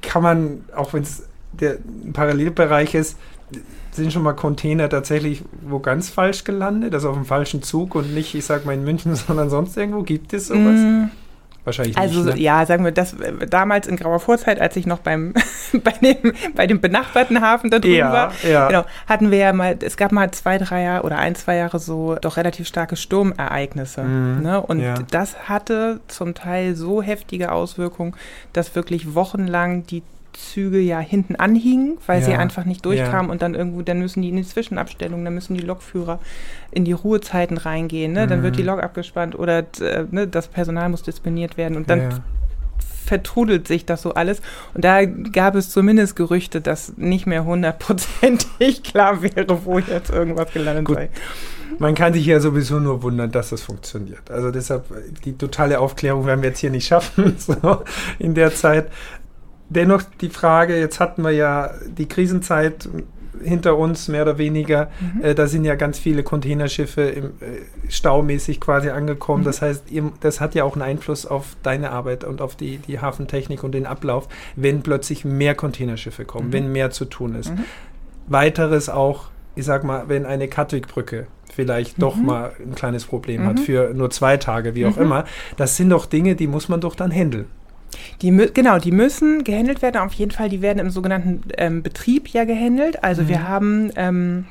Kann 0.01 0.21
man, 0.21 0.65
auch 0.75 0.93
wenn 0.93 1.03
es 1.03 1.23
der 1.59 1.77
Parallelbereich 2.13 2.95
ist, 2.95 3.17
sind 3.91 4.13
schon 4.13 4.23
mal 4.23 4.33
Container 4.33 4.89
tatsächlich 4.89 5.43
wo 5.61 5.79
ganz 5.79 6.09
falsch 6.09 6.43
gelandet, 6.43 6.93
also 6.93 7.09
auf 7.09 7.15
dem 7.15 7.25
falschen 7.25 7.63
Zug 7.63 7.95
und 7.95 8.13
nicht, 8.13 8.35
ich 8.35 8.45
sag 8.45 8.65
mal 8.65 8.73
in 8.73 8.83
München, 8.83 9.15
sondern 9.27 9.49
sonst 9.49 9.75
irgendwo? 9.75 10.03
Gibt 10.03 10.33
es 10.33 10.47
sowas? 10.47 10.79
Mm, 10.79 11.05
wahrscheinlich 11.65 11.97
also, 11.97 12.19
nicht. 12.19 12.27
Also 12.27 12.37
ne? 12.37 12.43
ja, 12.43 12.65
sagen 12.65 12.83
wir, 12.85 12.91
das 12.91 13.15
damals 13.49 13.87
in 13.87 13.97
grauer 13.97 14.19
Vorzeit, 14.19 14.61
als 14.61 14.75
ich 14.75 14.85
noch 14.85 14.99
beim 14.99 15.33
bei, 15.83 15.91
dem, 15.91 16.33
bei 16.55 16.67
dem 16.67 16.79
benachbarten 16.79 17.41
Hafen 17.41 17.69
da 17.69 17.79
drüben 17.79 17.95
ja, 17.95 18.13
war, 18.13 18.31
ja. 18.47 18.67
Genau, 18.67 18.85
hatten 19.07 19.31
wir 19.31 19.37
ja 19.39 19.53
mal, 19.53 19.77
es 19.81 19.97
gab 19.97 20.11
mal 20.11 20.29
zwei, 20.31 20.57
drei 20.57 20.83
Jahre 20.83 21.03
oder 21.03 21.17
ein, 21.17 21.35
zwei 21.35 21.55
Jahre 21.55 21.79
so 21.79 22.15
doch 22.15 22.37
relativ 22.37 22.67
starke 22.67 22.95
Sturmereignisse. 22.95 24.03
Mhm, 24.03 24.41
ne? 24.43 24.61
Und 24.61 24.79
ja. 24.79 24.95
das 25.09 25.49
hatte 25.49 26.01
zum 26.07 26.35
Teil 26.35 26.75
so 26.75 27.01
heftige 27.01 27.51
Auswirkungen, 27.51 28.13
dass 28.53 28.75
wirklich 28.75 29.15
wochenlang 29.15 29.87
die 29.87 30.03
Züge 30.37 30.79
ja 30.79 30.99
hinten 30.99 31.35
anhingen, 31.35 31.97
weil 32.05 32.19
ja, 32.19 32.27
sie 32.27 32.33
einfach 32.33 32.65
nicht 32.65 32.85
durchkamen 32.85 33.27
ja. 33.27 33.31
und 33.31 33.41
dann 33.41 33.55
irgendwo, 33.55 33.81
dann 33.81 33.99
müssen 33.99 34.21
die 34.21 34.29
in 34.29 34.35
die 34.35 34.45
Zwischenabstellung, 34.45 35.23
dann 35.25 35.33
müssen 35.33 35.55
die 35.55 35.63
Lokführer 35.63 36.19
in 36.71 36.85
die 36.85 36.91
Ruhezeiten 36.91 37.57
reingehen, 37.57 38.13
ne? 38.13 38.27
dann 38.27 38.39
mhm. 38.39 38.43
wird 38.43 38.57
die 38.57 38.61
mhm. 38.61 38.69
Lok 38.69 38.83
abgespannt 38.83 39.37
oder 39.37 39.59
äh, 39.81 40.05
ne, 40.11 40.27
das 40.27 40.47
Personal 40.47 40.89
muss 40.89 41.01
disponiert 41.01 41.57
werden 41.57 41.75
und 41.75 41.89
dann 41.89 42.01
ja. 42.01 42.09
vertrudelt 43.05 43.67
sich 43.67 43.85
das 43.85 44.03
so 44.03 44.13
alles. 44.13 44.41
Und 44.75 44.85
da 44.85 45.05
gab 45.05 45.55
es 45.55 45.71
zumindest 45.71 46.15
Gerüchte, 46.15 46.61
dass 46.61 46.95
nicht 46.97 47.25
mehr 47.25 47.43
hundertprozentig 47.43 48.83
klar 48.83 49.23
wäre, 49.23 49.65
wo 49.65 49.79
jetzt 49.79 50.11
irgendwas 50.11 50.53
gelandet 50.53 50.85
Gut. 50.85 50.97
sei. 50.97 51.09
Man 51.79 51.95
kann 51.95 52.13
sich 52.13 52.25
ja 52.25 52.39
sowieso 52.39 52.79
nur 52.79 53.03
wundern, 53.03 53.31
dass 53.31 53.49
das 53.49 53.61
funktioniert. 53.61 54.31
Also 54.31 54.51
deshalb, 54.51 54.85
die 55.25 55.37
totale 55.37 55.79
Aufklärung 55.79 56.25
werden 56.25 56.41
wir 56.41 56.49
jetzt 56.49 56.59
hier 56.59 56.71
nicht 56.71 56.87
schaffen, 56.87 57.35
so 57.39 57.83
in 58.19 58.33
der 58.33 58.53
Zeit 58.53 58.89
dennoch 59.69 60.03
die 60.21 60.29
Frage, 60.29 60.79
jetzt 60.79 60.99
hatten 60.99 61.21
wir 61.21 61.31
ja 61.31 61.71
die 61.97 62.07
Krisenzeit 62.07 62.89
hinter 63.43 63.77
uns, 63.77 64.07
mehr 64.07 64.23
oder 64.23 64.37
weniger. 64.37 64.89
Mhm. 64.99 65.23
Äh, 65.23 65.35
da 65.35 65.47
sind 65.47 65.65
ja 65.65 65.75
ganz 65.75 65.99
viele 65.99 66.23
Containerschiffe 66.23 67.01
im, 67.01 67.25
äh, 67.25 67.89
staumäßig 67.89 68.59
quasi 68.59 68.89
angekommen. 68.89 69.41
Mhm. 69.41 69.45
Das 69.45 69.61
heißt, 69.61 69.91
ihr, 69.91 70.11
das 70.21 70.41
hat 70.41 70.55
ja 70.55 70.63
auch 70.63 70.73
einen 70.73 70.81
Einfluss 70.81 71.25
auf 71.25 71.55
deine 71.63 71.91
Arbeit 71.91 72.23
und 72.23 72.41
auf 72.41 72.55
die, 72.55 72.77
die 72.77 72.99
Hafentechnik 72.99 73.63
und 73.63 73.73
den 73.73 73.85
Ablauf, 73.85 74.27
wenn 74.55 74.81
plötzlich 74.81 75.25
mehr 75.25 75.55
Containerschiffe 75.55 76.25
kommen, 76.25 76.47
mhm. 76.47 76.53
wenn 76.53 76.71
mehr 76.71 76.91
zu 76.91 77.05
tun 77.05 77.35
ist. 77.35 77.51
Mhm. 77.51 77.65
Weiteres 78.27 78.89
auch, 78.89 79.29
ich 79.55 79.65
sag 79.65 79.83
mal, 79.83 80.05
wenn 80.07 80.25
eine 80.25 80.47
Katwig-Brücke 80.47 81.27
vielleicht 81.53 82.01
doch 82.01 82.15
mhm. 82.15 82.25
mal 82.25 82.51
ein 82.59 82.75
kleines 82.75 83.05
Problem 83.05 83.45
hat 83.45 83.55
mhm. 83.55 83.61
für 83.61 83.93
nur 83.93 84.09
zwei 84.09 84.37
Tage, 84.37 84.75
wie 84.75 84.85
auch 84.85 84.97
immer. 84.97 85.25
Das 85.55 85.77
sind 85.77 85.89
doch 85.89 86.05
Dinge, 86.05 86.35
die 86.35 86.47
muss 86.47 86.69
man 86.69 86.81
doch 86.81 86.93
dann 86.93 87.11
handeln. 87.11 87.45
Die, 88.21 88.31
genau, 88.53 88.79
die 88.79 88.91
müssen 88.91 89.43
gehandelt 89.43 89.81
werden. 89.81 89.97
Auf 89.97 90.13
jeden 90.13 90.31
Fall, 90.31 90.49
die 90.49 90.61
werden 90.61 90.79
im 90.79 90.89
sogenannten 90.89 91.41
ähm, 91.57 91.83
Betrieb 91.83 92.29
ja 92.29 92.45
gehandelt. 92.45 93.03
Also 93.03 93.23
mhm. 93.23 93.27
wir 93.29 93.47
haben 93.47 93.91
ähm, 93.95 94.45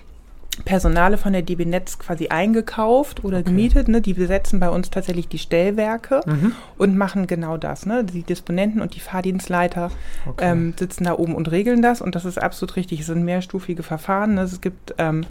Personale 0.64 1.18
von 1.18 1.32
der 1.32 1.42
DB 1.42 1.64
Netz 1.64 1.98
quasi 1.98 2.28
eingekauft 2.28 3.24
oder 3.24 3.38
okay. 3.38 3.50
gemietet. 3.50 3.88
Ne? 3.88 4.00
Die 4.00 4.14
besetzen 4.14 4.58
bei 4.58 4.70
uns 4.70 4.90
tatsächlich 4.90 5.28
die 5.28 5.38
Stellwerke 5.38 6.22
mhm. 6.26 6.52
und 6.78 6.96
machen 6.96 7.26
genau 7.26 7.56
das. 7.56 7.84
Ne? 7.84 8.04
Die 8.04 8.22
Disponenten 8.22 8.80
und 8.80 8.94
die 8.94 9.00
Fahrdienstleiter 9.00 9.90
okay. 10.26 10.50
ähm, 10.50 10.74
sitzen 10.78 11.04
da 11.04 11.14
oben 11.14 11.34
und 11.34 11.50
regeln 11.50 11.82
das. 11.82 12.00
Und 12.00 12.14
das 12.14 12.24
ist 12.24 12.42
absolut 12.42 12.76
richtig. 12.76 13.00
Es 13.00 13.06
sind 13.06 13.24
mehrstufige 13.24 13.82
Verfahren. 13.82 14.34
Ne? 14.34 14.42
Es 14.42 14.60
gibt 14.60 14.94
ähm, 14.98 15.26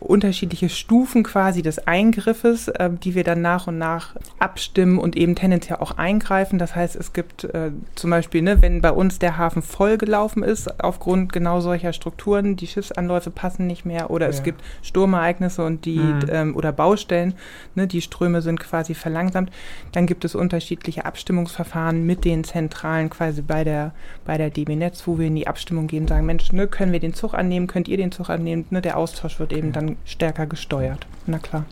unterschiedliche 0.00 0.68
Stufen 0.68 1.22
quasi 1.22 1.62
des 1.62 1.86
Eingriffes, 1.86 2.68
äh, 2.68 2.90
die 2.90 3.14
wir 3.14 3.24
dann 3.24 3.42
nach 3.42 3.66
und 3.66 3.78
nach 3.78 4.14
abstimmen 4.38 4.98
und 4.98 5.16
eben 5.16 5.34
tendenziell 5.34 5.78
auch 5.78 5.92
eingreifen. 5.92 6.58
Das 6.58 6.74
heißt, 6.74 6.96
es 6.96 7.12
gibt 7.12 7.44
äh, 7.44 7.70
zum 7.94 8.10
Beispiel, 8.10 8.42
ne, 8.42 8.60
wenn 8.60 8.80
bei 8.80 8.90
uns 8.90 9.18
der 9.18 9.38
Hafen 9.38 9.62
vollgelaufen 9.62 10.42
ist, 10.42 10.80
aufgrund 10.82 11.32
genau 11.32 11.60
solcher 11.60 11.92
Strukturen, 11.92 12.56
die 12.56 12.66
Schiffsanläufe 12.66 13.30
passen 13.30 13.66
nicht 13.66 13.84
mehr 13.84 14.10
oder 14.10 14.26
ja. 14.26 14.30
es 14.30 14.42
gibt 14.42 14.62
Sturmereignisse 14.82 15.64
und 15.64 15.84
die 15.84 15.98
mhm. 15.98 16.20
ähm, 16.28 16.56
oder 16.56 16.72
Baustellen, 16.72 17.34
ne, 17.74 17.86
die 17.86 18.02
Ströme 18.02 18.42
sind 18.42 18.60
quasi 18.60 18.94
verlangsamt, 18.94 19.50
dann 19.92 20.06
gibt 20.06 20.24
es 20.24 20.34
unterschiedliche 20.34 21.04
Abstimmungsverfahren 21.04 22.04
mit 22.04 22.24
den 22.24 22.44
Zentralen 22.44 23.10
quasi 23.10 23.42
bei 23.42 23.64
der, 23.64 23.92
bei 24.24 24.36
der 24.36 24.50
DB 24.50 24.76
Netz, 24.76 25.06
wo 25.06 25.18
wir 25.18 25.26
in 25.26 25.36
die 25.36 25.46
Abstimmung 25.46 25.86
gehen 25.86 26.02
und 26.02 26.08
sagen, 26.08 26.26
Mensch, 26.26 26.52
ne, 26.52 26.66
können 26.66 26.92
wir 26.92 27.00
den 27.00 27.14
Zug 27.14 27.34
annehmen, 27.34 27.66
könnt 27.66 27.88
ihr 27.88 27.96
den 27.96 28.12
Zug 28.12 28.28
annehmen, 28.28 28.66
ne, 28.70 28.82
der 28.82 28.98
Austausch 28.98 29.38
wird 29.38 29.51
eben 29.52 29.72
dann 29.72 29.96
stärker 30.04 30.46
gesteuert. 30.46 31.06
Na 31.26 31.38
klar. 31.38 31.64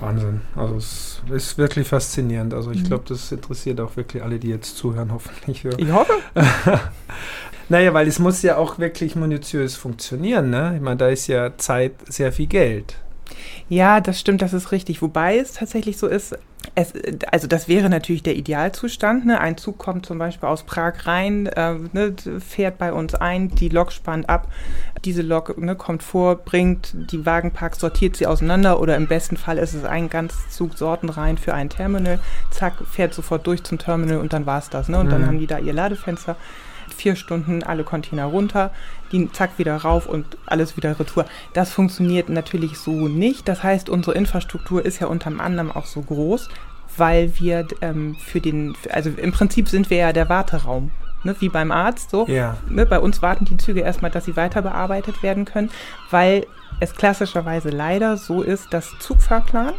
Wahnsinn. 0.00 0.42
Also 0.54 0.76
es 0.76 1.22
ist 1.30 1.58
wirklich 1.58 1.88
faszinierend. 1.88 2.54
Also 2.54 2.70
ich 2.70 2.82
mhm. 2.82 2.88
glaube, 2.88 3.04
das 3.08 3.32
interessiert 3.32 3.80
auch 3.80 3.96
wirklich 3.96 4.22
alle, 4.22 4.38
die 4.38 4.48
jetzt 4.48 4.76
zuhören, 4.76 5.12
hoffentlich. 5.12 5.64
Ich 5.64 5.92
hoffe. 5.92 6.12
naja, 7.68 7.94
weil 7.94 8.06
es 8.06 8.18
muss 8.18 8.42
ja 8.42 8.56
auch 8.56 8.78
wirklich 8.78 9.16
minutiös 9.16 9.76
funktionieren. 9.76 10.50
Ne? 10.50 10.74
Ich 10.76 10.82
meine, 10.82 10.96
da 10.96 11.08
ist 11.08 11.26
ja 11.26 11.56
Zeit 11.56 11.94
sehr 12.06 12.32
viel 12.32 12.46
Geld. 12.46 12.96
Ja, 13.68 14.00
das 14.00 14.20
stimmt, 14.20 14.42
das 14.42 14.52
ist 14.52 14.72
richtig. 14.72 15.02
Wobei 15.02 15.38
es 15.38 15.52
tatsächlich 15.52 15.98
so 15.98 16.06
ist, 16.06 16.36
es, 16.74 16.92
also 17.30 17.46
das 17.46 17.68
wäre 17.68 17.88
natürlich 17.88 18.22
der 18.22 18.36
Idealzustand. 18.36 19.26
Ne? 19.26 19.40
Ein 19.40 19.56
Zug 19.56 19.78
kommt 19.78 20.06
zum 20.06 20.18
Beispiel 20.18 20.48
aus 20.48 20.64
Prag 20.64 21.06
rein, 21.06 21.46
äh, 21.46 21.74
ne, 21.92 22.14
fährt 22.40 22.78
bei 22.78 22.92
uns 22.92 23.14
ein, 23.14 23.50
die 23.54 23.68
Lok 23.68 23.92
spannt 23.92 24.28
ab, 24.28 24.48
diese 25.04 25.22
Lok 25.22 25.58
ne, 25.58 25.76
kommt 25.76 26.02
vor, 26.02 26.36
bringt 26.36 26.94
die 27.12 27.24
Wagenpark, 27.24 27.76
sortiert 27.76 28.16
sie 28.16 28.26
auseinander 28.26 28.80
oder 28.80 28.96
im 28.96 29.06
besten 29.06 29.36
Fall 29.36 29.58
ist 29.58 29.74
es 29.74 29.84
ein 29.84 30.10
ganz 30.10 30.48
Zug 30.50 30.76
Sorten 30.76 31.08
rein 31.08 31.38
für 31.38 31.54
ein 31.54 31.68
Terminal, 31.68 32.18
zack, 32.50 32.74
fährt 32.90 33.14
sofort 33.14 33.46
durch 33.46 33.62
zum 33.62 33.78
Terminal 33.78 34.18
und 34.18 34.32
dann 34.32 34.46
war 34.46 34.58
es 34.58 34.68
das. 34.70 34.88
Ne? 34.88 34.98
Und 34.98 35.06
mhm. 35.06 35.10
dann 35.10 35.26
haben 35.26 35.38
die 35.38 35.46
da 35.46 35.58
ihr 35.58 35.72
Ladefenster 35.72 36.36
vier 36.94 37.16
Stunden 37.16 37.62
alle 37.62 37.84
Container 37.84 38.26
runter, 38.26 38.70
die 39.12 39.30
zack 39.32 39.58
wieder 39.58 39.76
rauf 39.76 40.06
und 40.06 40.36
alles 40.46 40.76
wieder 40.76 40.98
retour. 40.98 41.26
Das 41.52 41.72
funktioniert 41.72 42.28
natürlich 42.28 42.78
so 42.78 43.08
nicht. 43.08 43.48
Das 43.48 43.62
heißt, 43.62 43.88
unsere 43.88 44.16
Infrastruktur 44.16 44.84
ist 44.84 45.00
ja 45.00 45.06
unter 45.06 45.28
anderem 45.40 45.70
auch 45.70 45.86
so 45.86 46.02
groß, 46.02 46.48
weil 46.96 47.38
wir 47.38 47.66
ähm, 47.80 48.16
für 48.16 48.40
den, 48.40 48.74
also 48.90 49.10
im 49.10 49.32
Prinzip 49.32 49.68
sind 49.68 49.90
wir 49.90 49.98
ja 49.98 50.12
der 50.12 50.28
Warteraum. 50.28 50.90
Ne, 51.24 51.34
wie 51.40 51.48
beim 51.48 51.72
Arzt 51.72 52.10
so. 52.10 52.26
Ja. 52.28 52.56
Ne, 52.68 52.86
bei 52.86 53.00
uns 53.00 53.20
warten 53.20 53.46
die 53.46 53.56
Züge 53.56 53.80
erstmal, 53.80 54.12
dass 54.12 54.26
sie 54.26 54.36
weiter 54.36 54.62
bearbeitet 54.62 55.24
werden 55.24 55.44
können, 55.44 55.70
weil 56.10 56.46
es 56.78 56.94
klassischerweise 56.94 57.70
leider 57.70 58.16
so 58.16 58.42
ist, 58.42 58.72
dass 58.72 58.96
Zugfahrplan 59.00 59.72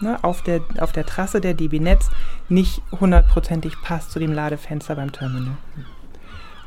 ne, 0.00 0.18
auf, 0.22 0.42
der, 0.42 0.60
auf 0.78 0.92
der 0.92 1.06
Trasse 1.06 1.40
der 1.40 1.54
DB 1.54 1.80
Netz 1.80 2.10
nicht 2.48 2.82
hundertprozentig 3.00 3.80
passt 3.82 4.10
zu 4.10 4.18
dem 4.18 4.32
Ladefenster 4.32 4.96
beim 4.96 5.12
Terminal. 5.12 5.56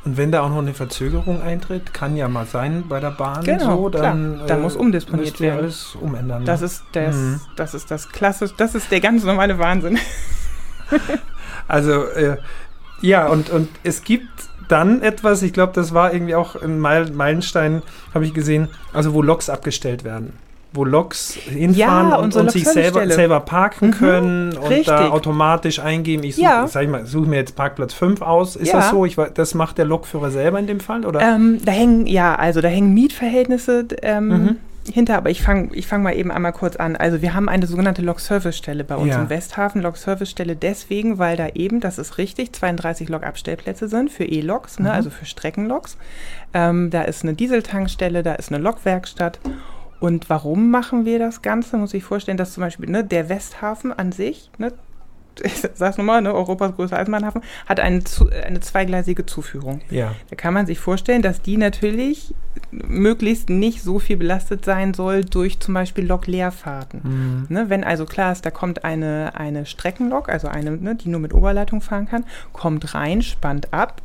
Und 0.04 0.16
wenn 0.18 0.30
da 0.30 0.42
auch 0.42 0.50
noch 0.50 0.58
eine 0.58 0.74
Verzögerung 0.74 1.40
eintritt, 1.40 1.94
kann 1.94 2.16
ja 2.16 2.28
mal 2.28 2.46
sein 2.46 2.84
bei 2.88 3.00
der 3.00 3.10
Bahn 3.10 3.42
genau, 3.42 3.76
so, 3.76 3.88
dann, 3.88 4.34
klar. 4.34 4.46
dann 4.46 4.58
äh, 4.58 4.62
muss 4.62 4.76
umdisponiert 4.76 5.40
werden. 5.40 5.60
alles 5.60 5.96
umändern. 6.00 6.40
Ne? 6.40 6.44
Das 6.46 6.60
ist 6.60 6.84
das, 6.92 7.16
mhm. 7.16 7.40
das 7.56 7.74
ist 7.74 7.90
das 7.90 8.10
klassisch, 8.10 8.52
das 8.56 8.74
ist 8.74 8.90
der 8.90 9.00
ganz 9.00 9.24
normale 9.24 9.58
Wahnsinn. 9.58 9.98
also 11.68 12.04
äh, 12.04 12.36
ja, 13.00 13.28
und, 13.28 13.48
und 13.50 13.68
es 13.82 14.02
gibt 14.02 14.28
dann 14.68 15.02
etwas, 15.02 15.42
ich 15.42 15.52
glaube, 15.52 15.72
das 15.74 15.94
war 15.94 16.12
irgendwie 16.12 16.34
auch 16.34 16.60
ein 16.60 16.78
Meilenstein, 16.78 17.82
habe 18.12 18.24
ich 18.24 18.34
gesehen, 18.34 18.68
also 18.92 19.14
wo 19.14 19.22
Loks 19.22 19.48
abgestellt 19.48 20.04
werden 20.04 20.34
wo 20.74 20.84
Loks 20.84 21.34
hinfahren 21.34 22.10
ja, 22.10 22.16
und, 22.16 22.34
und 22.34 22.50
sich 22.50 22.64
selber, 22.64 23.08
selber 23.08 23.38
parken 23.40 23.86
mhm, 23.88 23.92
können 23.92 24.56
und 24.56 24.68
richtig. 24.68 24.86
da 24.88 25.10
automatisch 25.10 25.78
eingeben. 25.78 26.24
Ich 26.24 26.34
suche, 26.34 26.44
ja. 26.44 26.66
sag 26.66 26.82
ich 26.82 26.88
mal, 26.88 27.06
suche 27.06 27.28
mir 27.28 27.36
jetzt 27.36 27.54
Parkplatz 27.54 27.94
5 27.94 28.20
aus. 28.22 28.56
Ist 28.56 28.72
ja. 28.72 28.80
das 28.80 28.90
so? 28.90 29.06
Ich, 29.06 29.16
das 29.34 29.54
macht 29.54 29.78
der 29.78 29.84
Lokführer 29.84 30.32
selber 30.32 30.58
in 30.58 30.66
dem 30.66 30.80
Fall? 30.80 31.06
Oder? 31.06 31.20
Ähm, 31.20 31.60
da 31.64 31.70
hängen, 31.70 32.06
ja, 32.06 32.34
also 32.34 32.60
da 32.60 32.66
hängen 32.66 32.92
Mietverhältnisse 32.92 33.86
ähm, 34.02 34.28
mhm. 34.28 34.56
hinter, 34.92 35.16
aber 35.16 35.30
ich 35.30 35.42
fange 35.42 35.72
ich 35.74 35.86
fang 35.86 36.02
mal 36.02 36.16
eben 36.16 36.32
einmal 36.32 36.52
kurz 36.52 36.74
an. 36.74 36.96
Also 36.96 37.22
wir 37.22 37.34
haben 37.34 37.48
eine 37.48 37.68
sogenannte 37.68 38.02
Lok-Service-Stelle 38.02 38.82
bei 38.82 38.96
uns 38.96 39.14
im 39.14 39.30
Westhafen. 39.30 39.80
Lok-Service-Stelle 39.80 40.56
deswegen, 40.56 41.18
weil 41.18 41.36
da 41.36 41.50
eben, 41.54 41.78
das 41.78 41.98
ist 41.98 42.18
richtig, 42.18 42.52
32 42.52 43.08
Lok-Abstellplätze 43.08 43.86
sind 43.86 44.10
für 44.10 44.24
E-Loks, 44.24 44.80
ne, 44.80 44.88
mhm. 44.88 44.94
also 44.94 45.10
für 45.10 45.24
Streckenloks. 45.24 45.96
Ähm, 46.52 46.90
da 46.90 47.02
ist 47.02 47.22
eine 47.22 47.34
Dieseltankstelle, 47.34 48.24
da 48.24 48.34
ist 48.34 48.52
eine 48.52 48.60
Lokwerkstatt 48.60 49.38
und 50.04 50.28
warum 50.28 50.70
machen 50.70 51.06
wir 51.06 51.18
das 51.18 51.40
Ganze? 51.40 51.78
Muss 51.78 51.94
ich 51.94 52.04
vorstellen, 52.04 52.36
dass 52.36 52.52
zum 52.52 52.60
Beispiel 52.60 52.90
ne, 52.90 53.02
der 53.02 53.30
Westhafen 53.30 53.90
an 53.90 54.12
sich, 54.12 54.50
ne, 54.58 54.70
ich 55.42 55.54
sag's 55.74 55.96
nochmal, 55.96 56.20
ne, 56.20 56.34
Europas 56.34 56.76
größter 56.76 56.98
Eisenbahnhafen, 56.98 57.40
hat 57.64 57.80
eine, 57.80 58.02
eine 58.44 58.60
zweigleisige 58.60 59.24
Zuführung. 59.24 59.80
Ja. 59.88 60.14
Da 60.28 60.36
kann 60.36 60.52
man 60.52 60.66
sich 60.66 60.78
vorstellen, 60.78 61.22
dass 61.22 61.40
die 61.40 61.56
natürlich 61.56 62.34
möglichst 62.70 63.48
nicht 63.48 63.80
so 63.80 63.98
viel 63.98 64.18
belastet 64.18 64.66
sein 64.66 64.92
soll 64.92 65.24
durch 65.24 65.58
zum 65.60 65.72
Beispiel 65.72 66.04
Lokleerfahrten. 66.04 67.00
Mhm. 67.02 67.46
Ne, 67.48 67.70
wenn 67.70 67.82
also 67.82 68.04
klar 68.04 68.30
ist, 68.30 68.44
da 68.44 68.50
kommt 68.50 68.84
eine, 68.84 69.32
eine 69.36 69.64
Streckenlok, 69.64 70.28
also 70.28 70.48
eine, 70.48 70.72
ne, 70.72 70.96
die 70.96 71.08
nur 71.08 71.20
mit 71.20 71.32
Oberleitung 71.32 71.80
fahren 71.80 72.04
kann, 72.04 72.26
kommt 72.52 72.94
rein, 72.94 73.22
spannt 73.22 73.72
ab, 73.72 74.02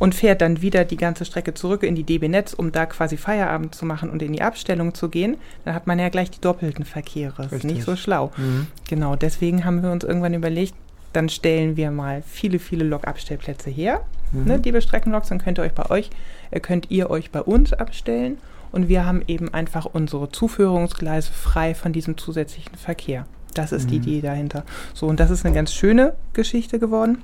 und 0.00 0.14
fährt 0.14 0.40
dann 0.40 0.62
wieder 0.62 0.84
die 0.84 0.96
ganze 0.96 1.24
Strecke 1.24 1.54
zurück 1.54 1.84
in 1.84 1.94
die 1.94 2.02
DB 2.02 2.26
Netz, 2.26 2.54
um 2.54 2.72
da 2.72 2.86
quasi 2.86 3.16
Feierabend 3.16 3.74
zu 3.74 3.84
machen 3.84 4.10
und 4.10 4.22
in 4.22 4.32
die 4.32 4.42
Abstellung 4.42 4.94
zu 4.94 5.10
gehen, 5.10 5.36
dann 5.64 5.74
hat 5.74 5.86
man 5.86 5.98
ja 6.00 6.08
gleich 6.08 6.30
die 6.30 6.40
doppelten 6.40 6.84
Verkehre. 6.84 7.48
Ist 7.50 7.64
nicht 7.64 7.84
so 7.84 7.94
schlau. 7.94 8.32
Mhm. 8.36 8.66
Genau, 8.88 9.14
deswegen 9.14 9.64
haben 9.64 9.82
wir 9.82 9.92
uns 9.92 10.02
irgendwann 10.02 10.34
überlegt, 10.34 10.74
dann 11.12 11.28
stellen 11.28 11.76
wir 11.76 11.90
mal 11.90 12.22
viele, 12.26 12.58
viele 12.58 12.84
Lokabstellplätze 12.84 13.68
her, 13.68 14.00
mhm. 14.32 14.44
ne, 14.44 14.58
die 14.58 14.72
Bestreckenloks, 14.72 15.28
dann 15.28 15.38
könnt 15.38 15.58
ihr 15.58 15.64
euch 15.64 15.74
bei 15.74 15.90
euch, 15.90 16.08
äh, 16.50 16.60
könnt 16.60 16.90
ihr 16.90 17.10
euch 17.10 17.30
bei 17.30 17.42
uns 17.42 17.74
abstellen 17.74 18.38
und 18.72 18.88
wir 18.88 19.04
haben 19.04 19.22
eben 19.26 19.52
einfach 19.52 19.84
unsere 19.84 20.30
Zuführungsgleise 20.30 21.30
frei 21.30 21.74
von 21.74 21.92
diesem 21.92 22.16
zusätzlichen 22.16 22.76
Verkehr. 22.76 23.26
Das 23.52 23.72
ist 23.72 23.84
mhm. 23.84 23.88
die 23.88 23.96
Idee 23.96 24.20
dahinter. 24.22 24.64
So, 24.94 25.06
und 25.08 25.20
das 25.20 25.30
ist 25.30 25.44
eine 25.44 25.54
ganz 25.54 25.74
schöne 25.74 26.14
Geschichte 26.32 26.78
geworden. 26.78 27.18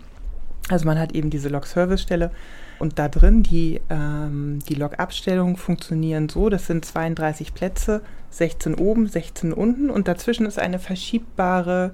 Also 0.68 0.87
man 0.87 0.99
hat 0.99 1.12
eben 1.12 1.30
diese 1.30 1.49
Log-Service-Stelle 1.49 2.30
und 2.78 2.99
da 2.99 3.08
drin 3.08 3.42
die, 3.42 3.80
ähm, 3.88 4.58
die 4.68 4.75
Log-Abstellungen 4.75 5.56
funktionieren 5.56 6.28
so, 6.28 6.49
das 6.49 6.66
sind 6.66 6.85
32 6.85 7.54
Plätze, 7.54 8.02
16 8.30 8.75
oben, 8.75 9.06
16 9.06 9.52
unten 9.52 9.90
und 9.90 10.08
dazwischen 10.08 10.46
ist 10.46 10.58
eine 10.58 10.78
verschiebbare 10.78 11.92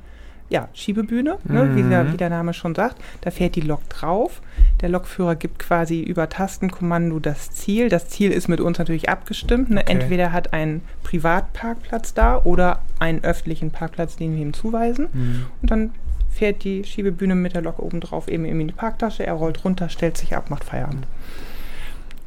ja, 0.52 0.68
Schiebebühne, 0.74 1.38
ne, 1.44 1.64
mhm. 1.64 1.76
wie, 1.76 1.88
der, 1.88 2.12
wie, 2.12 2.16
der, 2.18 2.28
Name 2.28 2.52
schon 2.52 2.74
sagt. 2.74 3.00
Da 3.22 3.30
fährt 3.30 3.56
die 3.56 3.62
Lok 3.62 3.88
drauf. 3.88 4.42
Der 4.82 4.90
Lokführer 4.90 5.34
gibt 5.34 5.58
quasi 5.58 6.02
über 6.02 6.28
Tastenkommando 6.28 7.20
das 7.20 7.52
Ziel. 7.52 7.88
Das 7.88 8.08
Ziel 8.08 8.30
ist 8.32 8.48
mit 8.48 8.60
uns 8.60 8.78
natürlich 8.78 9.08
abgestimmt. 9.08 9.70
Ne? 9.70 9.80
Okay. 9.80 9.92
Entweder 9.92 10.30
hat 10.30 10.52
einen 10.52 10.82
Privatparkplatz 11.04 12.12
da 12.12 12.36
oder 12.44 12.82
einen 12.98 13.24
öffentlichen 13.24 13.70
Parkplatz, 13.70 14.16
den 14.16 14.34
wir 14.34 14.42
ihm 14.42 14.52
zuweisen. 14.52 15.08
Mhm. 15.12 15.46
Und 15.62 15.70
dann 15.70 15.90
fährt 16.32 16.64
die 16.64 16.84
Schiebebühne 16.84 17.34
mit 17.34 17.54
der 17.54 17.62
Lok 17.62 17.78
oben 17.78 18.00
drauf 18.00 18.28
eben 18.28 18.44
in 18.44 18.66
die 18.66 18.72
Parktasche. 18.72 19.26
Er 19.26 19.34
rollt 19.34 19.64
runter, 19.64 19.88
stellt 19.88 20.16
sich 20.16 20.34
ab, 20.34 20.50
macht 20.50 20.64
Feierabend 20.64 21.06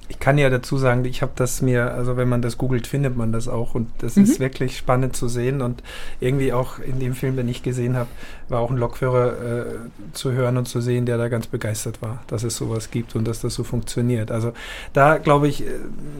ich 0.07 0.19
kann 0.19 0.37
ja 0.37 0.49
dazu 0.49 0.77
sagen, 0.77 1.03
ich 1.05 1.21
habe 1.21 1.31
das 1.35 1.61
mir, 1.61 1.93
also 1.93 2.15
wenn 2.17 2.29
man 2.29 2.41
das 2.41 2.57
googelt, 2.57 2.85
findet 2.85 3.17
man 3.17 3.31
das 3.31 3.47
auch 3.47 3.73
und 3.75 3.89
das 3.99 4.15
mhm. 4.15 4.23
ist 4.23 4.39
wirklich 4.39 4.77
spannend 4.77 5.15
zu 5.15 5.27
sehen 5.27 5.61
und 5.61 5.81
irgendwie 6.19 6.53
auch 6.53 6.79
in 6.79 6.99
dem 6.99 7.13
Film, 7.15 7.35
den 7.35 7.47
ich 7.47 7.63
gesehen 7.63 7.95
habe, 7.95 8.09
war 8.49 8.59
auch 8.59 8.69
ein 8.69 8.77
Lokführer 8.77 9.33
äh, 9.33 9.65
zu 10.13 10.31
hören 10.31 10.57
und 10.57 10.67
zu 10.67 10.79
sehen, 10.81 11.05
der 11.05 11.17
da 11.17 11.27
ganz 11.27 11.47
begeistert 11.47 12.01
war, 12.01 12.23
dass 12.27 12.43
es 12.43 12.55
sowas 12.55 12.91
gibt 12.91 13.15
und 13.15 13.27
dass 13.27 13.41
das 13.41 13.55
so 13.55 13.63
funktioniert. 13.63 14.31
Also 14.31 14.53
da 14.93 15.17
glaube 15.17 15.47
ich, 15.47 15.65
äh, 15.65 15.69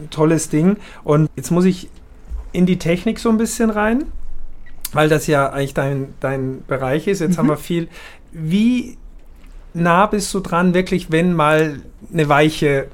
tolles 0.09 0.49
Ding 0.49 0.77
und 1.03 1.29
jetzt 1.35 1.51
muss 1.51 1.65
ich 1.65 1.89
in 2.51 2.65
die 2.65 2.79
Technik 2.79 3.19
so 3.19 3.29
ein 3.29 3.37
bisschen 3.37 3.69
rein, 3.69 4.05
weil 4.95 5.09
das 5.09 5.27
ja 5.27 5.49
eigentlich 5.49 5.73
dein, 5.73 6.13
dein 6.21 6.63
Bereich 6.65 7.07
ist. 7.07 7.19
Jetzt 7.19 7.33
mhm. 7.33 7.37
haben 7.37 7.49
wir 7.49 7.57
viel, 7.57 7.87
wie 8.31 8.97
nah 9.73 10.05
bist 10.07 10.33
du 10.33 10.39
dran, 10.39 10.73
wirklich, 10.73 11.11
wenn 11.11 11.33
mal 11.33 11.81
eine 12.11 12.29
weiche 12.29 12.87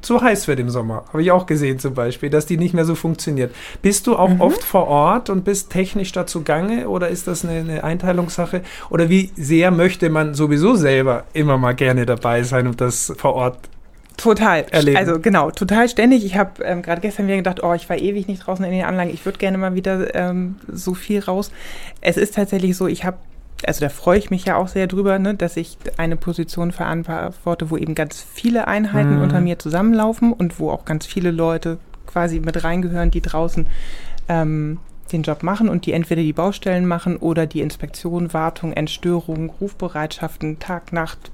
zu 0.00 0.20
heiß 0.20 0.46
wird 0.46 0.60
im 0.60 0.70
Sommer. 0.70 1.04
Habe 1.08 1.22
ich 1.22 1.32
auch 1.32 1.46
gesehen 1.46 1.78
zum 1.78 1.94
Beispiel, 1.94 2.30
dass 2.30 2.46
die 2.46 2.56
nicht 2.56 2.74
mehr 2.74 2.84
so 2.84 2.94
funktioniert. 2.94 3.52
Bist 3.82 4.06
du 4.06 4.14
auch 4.14 4.28
mhm. 4.28 4.40
oft 4.40 4.62
vor 4.62 4.86
Ort 4.86 5.30
und 5.30 5.44
bist 5.44 5.70
technisch 5.70 6.12
dazu 6.12 6.44
gange 6.44 6.88
oder 6.88 7.08
ist 7.08 7.26
das 7.26 7.44
eine, 7.44 7.58
eine, 7.58 7.82
Einteilungssache? 7.82 8.62
Oder 8.90 9.08
wie 9.08 9.32
sehr 9.36 9.70
möchte 9.70 10.10
man 10.10 10.34
sowieso 10.34 10.76
selber 10.76 11.24
immer 11.32 11.58
mal 11.58 11.74
gerne 11.74 12.06
dabei 12.06 12.42
sein 12.42 12.66
und 12.66 12.80
das 12.80 13.12
vor 13.16 13.34
Ort 13.34 13.58
Total. 14.18 14.66
Erleben. 14.70 14.98
Also 14.98 15.20
genau, 15.20 15.50
total 15.50 15.88
ständig. 15.88 16.24
Ich 16.26 16.36
habe 16.36 16.62
ähm, 16.64 16.82
gerade 16.82 17.00
gestern 17.00 17.26
wieder 17.26 17.36
gedacht, 17.36 17.62
oh, 17.62 17.72
ich 17.72 17.88
war 17.88 17.96
ewig 17.96 18.26
nicht 18.28 18.46
draußen 18.46 18.64
in 18.64 18.72
den 18.72 18.84
Anlagen. 18.84 19.10
Ich 19.10 19.24
würde 19.24 19.38
gerne 19.38 19.56
mal 19.56 19.74
wieder 19.74 20.14
ähm, 20.14 20.56
so 20.70 20.92
viel 20.92 21.20
raus. 21.20 21.50
Es 22.00 22.16
ist 22.16 22.34
tatsächlich 22.34 22.76
so, 22.76 22.86
ich 22.86 23.04
habe 23.04 23.16
also 23.66 23.80
da 23.80 23.88
freue 23.88 24.18
ich 24.18 24.30
mich 24.30 24.44
ja 24.44 24.56
auch 24.56 24.68
sehr 24.68 24.86
drüber, 24.86 25.18
ne, 25.18 25.34
dass 25.34 25.56
ich 25.56 25.78
eine 25.96 26.14
Position 26.16 26.70
verantworte, 26.70 27.70
wo 27.70 27.76
eben 27.76 27.96
ganz 27.96 28.22
viele 28.22 28.68
Einheiten 28.68 29.16
mhm. 29.16 29.22
unter 29.22 29.40
mir 29.40 29.58
zusammenlaufen 29.58 30.32
und 30.32 30.60
wo 30.60 30.70
auch 30.70 30.84
ganz 30.84 31.06
viele 31.06 31.32
Leute 31.32 31.78
quasi 32.06 32.38
mit 32.38 32.62
reingehören, 32.62 33.10
die 33.10 33.20
draußen 33.20 33.66
ähm, 34.28 34.78
den 35.12 35.22
Job 35.22 35.42
machen 35.42 35.68
und 35.68 35.86
die 35.86 35.92
entweder 35.92 36.22
die 36.22 36.32
Baustellen 36.32 36.86
machen 36.86 37.16
oder 37.16 37.46
die 37.46 37.60
Inspektion, 37.60 38.32
Wartung, 38.32 38.72
Entstörung, 38.72 39.50
Rufbereitschaften, 39.60 40.60
Tag, 40.60 40.92
Nacht, 40.92 41.32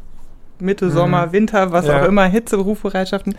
Mitte, 0.64 0.86
mhm. 0.86 0.90
Sommer, 0.90 1.32
Winter, 1.32 1.72
was 1.72 1.86
ja. 1.86 2.00
auch 2.00 2.08
immer, 2.08 2.24
Hitze, 2.24 2.56
Rufbereitschaften. 2.56 3.36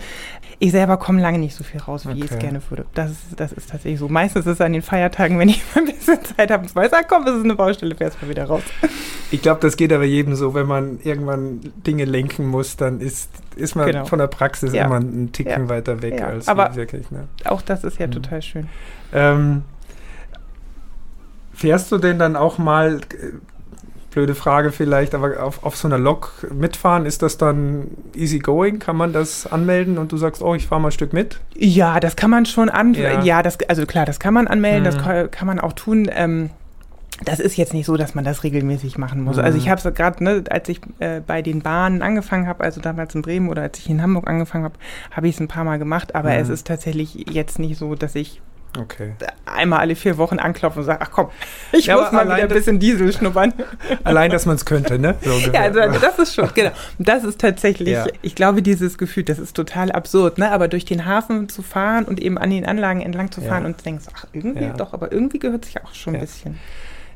Ich 0.59 0.71
selber 0.71 0.97
komme 0.97 1.21
lange 1.21 1.39
nicht 1.39 1.55
so 1.55 1.63
viel 1.63 1.81
raus, 1.81 2.05
wie 2.05 2.11
okay. 2.11 2.21
ich 2.23 2.31
es 2.31 2.39
gerne 2.39 2.61
würde. 2.69 2.85
Das 2.93 3.11
ist, 3.11 3.19
das 3.35 3.51
ist 3.51 3.69
tatsächlich 3.69 3.99
so. 3.99 4.07
Meistens 4.07 4.45
ist 4.45 4.53
es 4.53 4.61
an 4.61 4.73
den 4.73 4.81
Feiertagen, 4.81 5.37
wenn 5.39 5.49
ich 5.49 5.61
mal 5.75 5.81
ein 5.81 5.93
bisschen 5.93 6.23
Zeit 6.23 6.51
habe 6.51 6.63
und 6.63 6.75
weiß, 6.75 6.93
ah, 6.93 7.03
komm, 7.07 7.23
es 7.23 7.35
ist 7.35 7.43
eine 7.43 7.55
Baustelle, 7.55 7.95
fährst 7.95 8.21
mal 8.21 8.29
wieder 8.29 8.45
raus. 8.45 8.63
Ich 9.31 9.41
glaube, 9.41 9.59
das 9.61 9.75
geht 9.75 9.91
aber 9.91 10.05
jedem 10.05 10.35
so, 10.35 10.53
wenn 10.53 10.67
man 10.67 10.99
irgendwann 11.03 11.59
Dinge 11.85 12.05
lenken 12.05 12.45
muss, 12.45 12.77
dann 12.77 13.01
ist, 13.01 13.29
ist 13.55 13.75
man 13.75 13.87
genau. 13.87 14.05
von 14.05 14.19
der 14.19 14.27
Praxis 14.27 14.73
ja. 14.73 14.85
immer 14.85 14.97
einen 14.97 15.31
Ticken 15.31 15.63
ja. 15.63 15.69
weiter 15.69 16.01
weg 16.01 16.21
als 16.21 16.47
aber 16.47 16.75
wirklich. 16.75 17.11
Ne? 17.11 17.27
Auch 17.45 17.61
das 17.61 17.83
ist 17.83 17.99
ja 17.99 18.07
mhm. 18.07 18.11
total 18.11 18.41
schön. 18.41 18.67
Ähm, 19.13 19.63
fährst 21.53 21.91
du 21.91 21.97
denn 21.97 22.19
dann 22.19 22.35
auch 22.35 22.57
mal 22.57 22.97
äh, 22.97 23.31
blöde 24.15 24.33
Frage 24.33 24.71
vielleicht, 24.71 25.13
aber 25.13 25.43
auf, 25.43 25.63
auf 25.63 25.75
so 25.75 25.87
einer 25.87 25.99
Lok 25.99 26.47
mitfahren, 26.51 27.05
ist 27.05 27.21
das 27.21 27.37
dann 27.37 27.91
easy 28.15 28.39
going? 28.39 28.79
Kann 28.79 28.95
man 28.95 29.13
das 29.13 29.45
anmelden 29.45 29.97
und 29.97 30.11
du 30.11 30.17
sagst, 30.17 30.41
oh, 30.41 30.55
ich 30.55 30.67
fahre 30.67 30.81
mal 30.81 30.87
ein 30.87 30.91
Stück 30.93 31.13
mit? 31.13 31.41
Ja, 31.53 31.99
das 31.99 32.15
kann 32.15 32.31
man 32.31 32.45
schon 32.45 32.69
anmelden. 32.69 33.19
Ja. 33.19 33.37
ja, 33.37 33.43
das, 33.43 33.57
also 33.67 33.85
klar, 33.85 34.05
das 34.05 34.19
kann 34.19 34.33
man 34.33 34.47
anmelden, 34.47 34.81
mhm. 34.81 34.85
das 34.85 34.97
kann, 34.97 35.29
kann, 35.29 35.47
man 35.47 35.59
auch 35.59 35.73
tun. 35.73 36.09
Ähm, 36.11 36.49
das 37.23 37.39
ist 37.39 37.57
jetzt 37.57 37.73
nicht 37.73 37.85
so, 37.85 37.97
dass 37.97 38.15
man 38.15 38.23
das 38.23 38.43
regelmäßig 38.43 38.97
machen 38.97 39.21
muss. 39.21 39.35
Mhm. 39.35 39.43
Also 39.43 39.57
ich 39.57 39.69
habe 39.69 39.81
es 39.85 39.95
gerade, 39.95 40.23
ne, 40.23 40.43
als 40.49 40.69
ich 40.69 40.79
äh, 40.99 41.19
bei 41.19 41.41
den 41.41 41.61
Bahnen 41.61 42.01
angefangen 42.01 42.47
habe, 42.47 42.63
also 42.63 42.79
damals 42.79 43.13
in 43.15 43.21
Bremen 43.21 43.49
oder 43.49 43.63
als 43.63 43.77
ich 43.79 43.89
in 43.89 44.01
Hamburg 44.01 44.29
angefangen 44.29 44.63
habe, 44.63 44.75
habe 45.11 45.27
ich 45.27 45.35
es 45.35 45.41
ein 45.41 45.49
paar 45.49 45.65
Mal 45.65 45.77
gemacht, 45.77 46.15
aber 46.15 46.29
mhm. 46.29 46.39
es 46.39 46.49
ist 46.49 46.67
tatsächlich 46.67 47.25
jetzt 47.29 47.59
nicht 47.59 47.77
so, 47.77 47.95
dass 47.95 48.15
ich 48.15 48.41
Okay. 48.77 49.13
Einmal 49.45 49.79
alle 49.79 49.95
vier 49.95 50.17
Wochen 50.17 50.39
anklopfen 50.39 50.79
und 50.79 50.85
sagen, 50.85 50.99
ach 51.01 51.11
komm, 51.11 51.29
ich 51.71 51.85
ja, 51.85 51.97
muss 51.97 52.11
mal 52.11 52.25
wieder 52.25 52.35
ein 52.35 52.47
bisschen 52.47 52.79
Diesel 52.79 53.11
schnuppern. 53.13 53.53
Allein, 54.03 54.31
dass 54.31 54.45
man 54.45 54.55
es 54.55 54.65
könnte, 54.65 54.99
ne? 54.99 55.15
So 55.21 55.31
ja, 55.51 55.61
also, 55.61 55.79
das 55.79 56.19
ist 56.19 56.35
schon, 56.35 56.49
genau. 56.53 56.71
Das 56.99 57.23
ist 57.23 57.39
tatsächlich, 57.39 57.89
ja. 57.89 58.05
ich 58.21 58.35
glaube, 58.35 58.61
dieses 58.61 58.97
Gefühl, 58.97 59.23
das 59.23 59.39
ist 59.39 59.55
total 59.55 59.91
absurd, 59.91 60.37
ne? 60.37 60.51
Aber 60.51 60.67
durch 60.67 60.85
den 60.85 61.05
Hafen 61.05 61.49
zu 61.49 61.61
fahren 61.61 62.05
und 62.05 62.19
eben 62.19 62.37
an 62.37 62.49
den 62.49 62.65
Anlagen 62.65 63.01
entlang 63.01 63.31
zu 63.31 63.41
fahren 63.41 63.63
ja. 63.63 63.69
und 63.69 63.85
denkst, 63.85 64.05
ach, 64.13 64.25
irgendwie 64.33 64.71
doch, 64.77 64.93
aber 64.93 65.11
irgendwie 65.11 65.39
gehört 65.39 65.65
sich 65.65 65.81
auch 65.83 65.93
schon 65.93 66.15
ein 66.15 66.21
bisschen. 66.21 66.59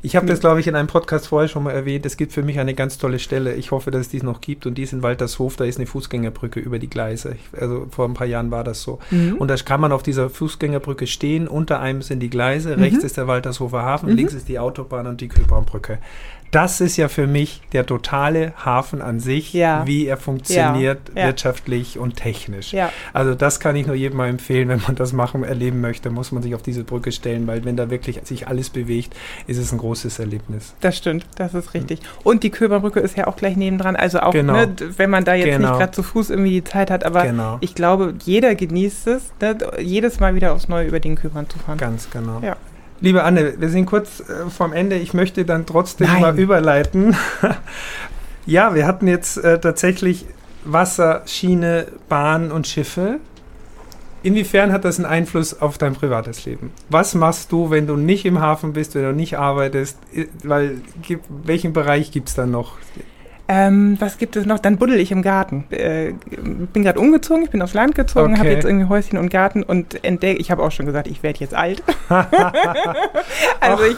Ich 0.01 0.15
habe 0.15 0.25
das, 0.27 0.39
glaube 0.39 0.61
ich, 0.61 0.67
in 0.67 0.75
einem 0.75 0.87
Podcast 0.87 1.27
vorher 1.27 1.49
schon 1.49 1.63
mal 1.63 1.71
erwähnt. 1.71 2.05
Es 2.05 2.15
gibt 2.15 2.31
für 2.31 2.41
mich 2.41 2.59
eine 2.59 2.73
ganz 2.73 2.97
tolle 2.97 3.19
Stelle. 3.19 3.55
Ich 3.55 3.71
hoffe, 3.71 3.91
dass 3.91 4.01
es 4.01 4.09
dies 4.09 4.23
noch 4.23 4.39
gibt. 4.39 4.65
Und 4.65 4.75
die 4.75 4.83
ist 4.83 4.93
in 4.93 5.03
Waltershof. 5.03 5.57
Da 5.57 5.65
ist 5.65 5.77
eine 5.77 5.87
Fußgängerbrücke 5.87 6.59
über 6.59 6.79
die 6.79 6.89
Gleise. 6.89 7.35
Also 7.59 7.87
vor 7.91 8.05
ein 8.05 8.13
paar 8.13 8.27
Jahren 8.27 8.49
war 8.49 8.63
das 8.63 8.81
so. 8.81 8.99
Mhm. 9.11 9.35
Und 9.37 9.49
da 9.49 9.55
kann 9.57 9.81
man 9.81 9.91
auf 9.91 10.01
dieser 10.01 10.29
Fußgängerbrücke 10.29 11.05
stehen. 11.05 11.47
Unter 11.47 11.81
einem 11.81 12.01
sind 12.01 12.21
die 12.21 12.29
Gleise. 12.29 12.77
Mhm. 12.77 12.83
Rechts 12.83 13.03
ist 13.03 13.17
der 13.17 13.27
Waltershofer 13.27 13.81
Hafen. 13.81 14.09
Mhm. 14.09 14.15
Links 14.15 14.33
ist 14.33 14.47
die 14.47 14.59
Autobahn 14.59 15.05
und 15.05 15.19
die 15.19 15.27
Kühlbaumbrücke 15.27 15.99
das 16.51 16.81
ist 16.81 16.97
ja 16.97 17.07
für 17.07 17.27
mich 17.27 17.61
der 17.73 17.85
totale 17.85 18.53
Hafen 18.63 19.01
an 19.01 19.19
sich, 19.19 19.53
ja. 19.53 19.85
wie 19.85 20.07
er 20.07 20.17
funktioniert 20.17 20.99
ja. 21.15 21.27
wirtschaftlich 21.27 21.99
und 21.99 22.15
technisch. 22.15 22.73
Also 23.13 23.35
das 23.35 23.59
kann 23.59 23.75
ich 23.75 23.85
nur 23.85 23.95
jedem 23.95 24.17
mal 24.17 24.29
empfehlen, 24.29 24.69
wenn 24.69 24.81
man 24.81 24.95
das 24.95 25.13
machen, 25.13 25.43
erleben 25.43 25.81
möchte, 25.81 26.09
muss 26.09 26.31
man 26.31 26.41
sich 26.43 26.55
auf 26.55 26.61
diese 26.61 26.83
Brücke 26.83 27.11
stellen, 27.11 27.47
weil 27.47 27.65
wenn 27.65 27.77
da 27.77 27.89
wirklich 27.89 28.19
sich 28.23 28.47
alles 28.47 28.69
bewegt, 28.69 29.15
ist 29.47 29.57
es 29.57 29.71
ein 29.71 29.77
großes 29.77 30.19
Erlebnis. 30.19 30.73
Das 30.81 30.97
stimmt, 30.97 31.25
das 31.35 31.53
ist 31.53 31.73
richtig. 31.73 31.99
Und 32.23 32.43
die 32.43 32.49
Köberbrücke 32.49 32.99
ist 32.99 33.17
ja 33.17 33.27
auch 33.27 33.35
gleich 33.35 33.55
nebendran, 33.55 33.95
also 33.95 34.19
auch, 34.19 34.31
genau. 34.31 34.53
ne, 34.53 34.75
wenn 34.97 35.09
man 35.09 35.25
da 35.25 35.35
jetzt 35.35 35.55
genau. 35.55 35.69
nicht 35.69 35.79
gerade 35.79 35.91
zu 35.91 36.03
Fuß 36.03 36.29
irgendwie 36.29 36.51
die 36.51 36.63
Zeit 36.63 36.91
hat, 36.91 37.03
aber 37.03 37.23
genau. 37.23 37.57
ich 37.61 37.75
glaube, 37.75 38.15
jeder 38.23 38.55
genießt 38.55 39.07
es, 39.07 39.31
ne, 39.39 39.57
jedes 39.79 40.19
Mal 40.19 40.35
wieder 40.35 40.53
aufs 40.53 40.67
Neue 40.67 40.87
über 40.87 40.99
den 40.99 41.15
Köbern 41.15 41.49
zu 41.49 41.59
fahren. 41.59 41.77
Ganz 41.77 42.09
genau. 42.09 42.39
Ja. 42.41 42.57
Liebe 43.01 43.23
Anne, 43.23 43.53
wir 43.57 43.69
sind 43.69 43.85
kurz 43.85 44.19
äh, 44.19 44.49
vorm 44.49 44.73
Ende. 44.73 44.97
Ich 44.97 45.13
möchte 45.13 45.45
dann 45.45 45.65
trotzdem 45.65 46.07
Nein. 46.07 46.21
mal 46.21 46.39
überleiten. 46.39 47.15
ja, 48.45 48.75
wir 48.75 48.85
hatten 48.85 49.07
jetzt 49.07 49.37
äh, 49.37 49.59
tatsächlich 49.59 50.25
Wasser, 50.65 51.23
Schiene, 51.25 51.87
Bahn 52.09 52.51
und 52.51 52.67
Schiffe. 52.67 53.19
Inwiefern 54.21 54.73
hat 54.73 54.83
das 54.83 54.97
einen 54.97 55.05
Einfluss 55.05 55.61
auf 55.61 55.77
dein 55.77 55.93
privates 55.93 56.43
Leben? 56.43 56.71
Was 56.89 57.15
machst 57.15 57.53
du, 57.53 57.69
wenn 57.69 57.87
du 57.87 57.95
nicht 57.95 58.25
im 58.25 58.41
Hafen 58.41 58.73
bist, 58.73 58.95
wenn 58.95 59.03
du 59.03 59.13
nicht 59.13 59.37
arbeitest? 59.37 59.97
Weil, 60.43 60.81
welchen 61.45 61.71
Bereich 61.71 62.11
gibt 62.11 62.27
es 62.27 62.35
dann 62.35 62.51
noch? 62.51 62.77
Ähm, 63.51 63.97
was 63.99 64.19
gibt 64.19 64.35
es 64.35 64.45
noch? 64.45 64.59
Dann 64.59 64.77
buddel 64.77 64.99
ich 64.99 65.11
im 65.11 65.23
Garten. 65.23 65.65
Äh, 65.71 66.13
bin 66.71 66.83
gerade 66.83 66.99
umgezogen, 66.99 67.43
ich 67.43 67.49
bin 67.49 67.63
aufs 67.63 67.73
Land 67.73 67.95
gezogen, 67.95 68.33
okay. 68.33 68.39
habe 68.39 68.49
jetzt 68.51 68.63
irgendwie 68.63 68.87
Häuschen 68.87 69.17
und 69.17 69.29
Garten 69.31 69.63
und 69.63 70.03
entdecke, 70.03 70.39
ich 70.39 70.51
habe 70.51 70.61
auch 70.61 70.71
schon 70.71 70.85
gesagt, 70.85 71.07
ich 71.07 71.23
werde 71.23 71.39
jetzt 71.39 71.55
alt. 71.55 71.81
also 73.59 73.83
ich, 73.85 73.97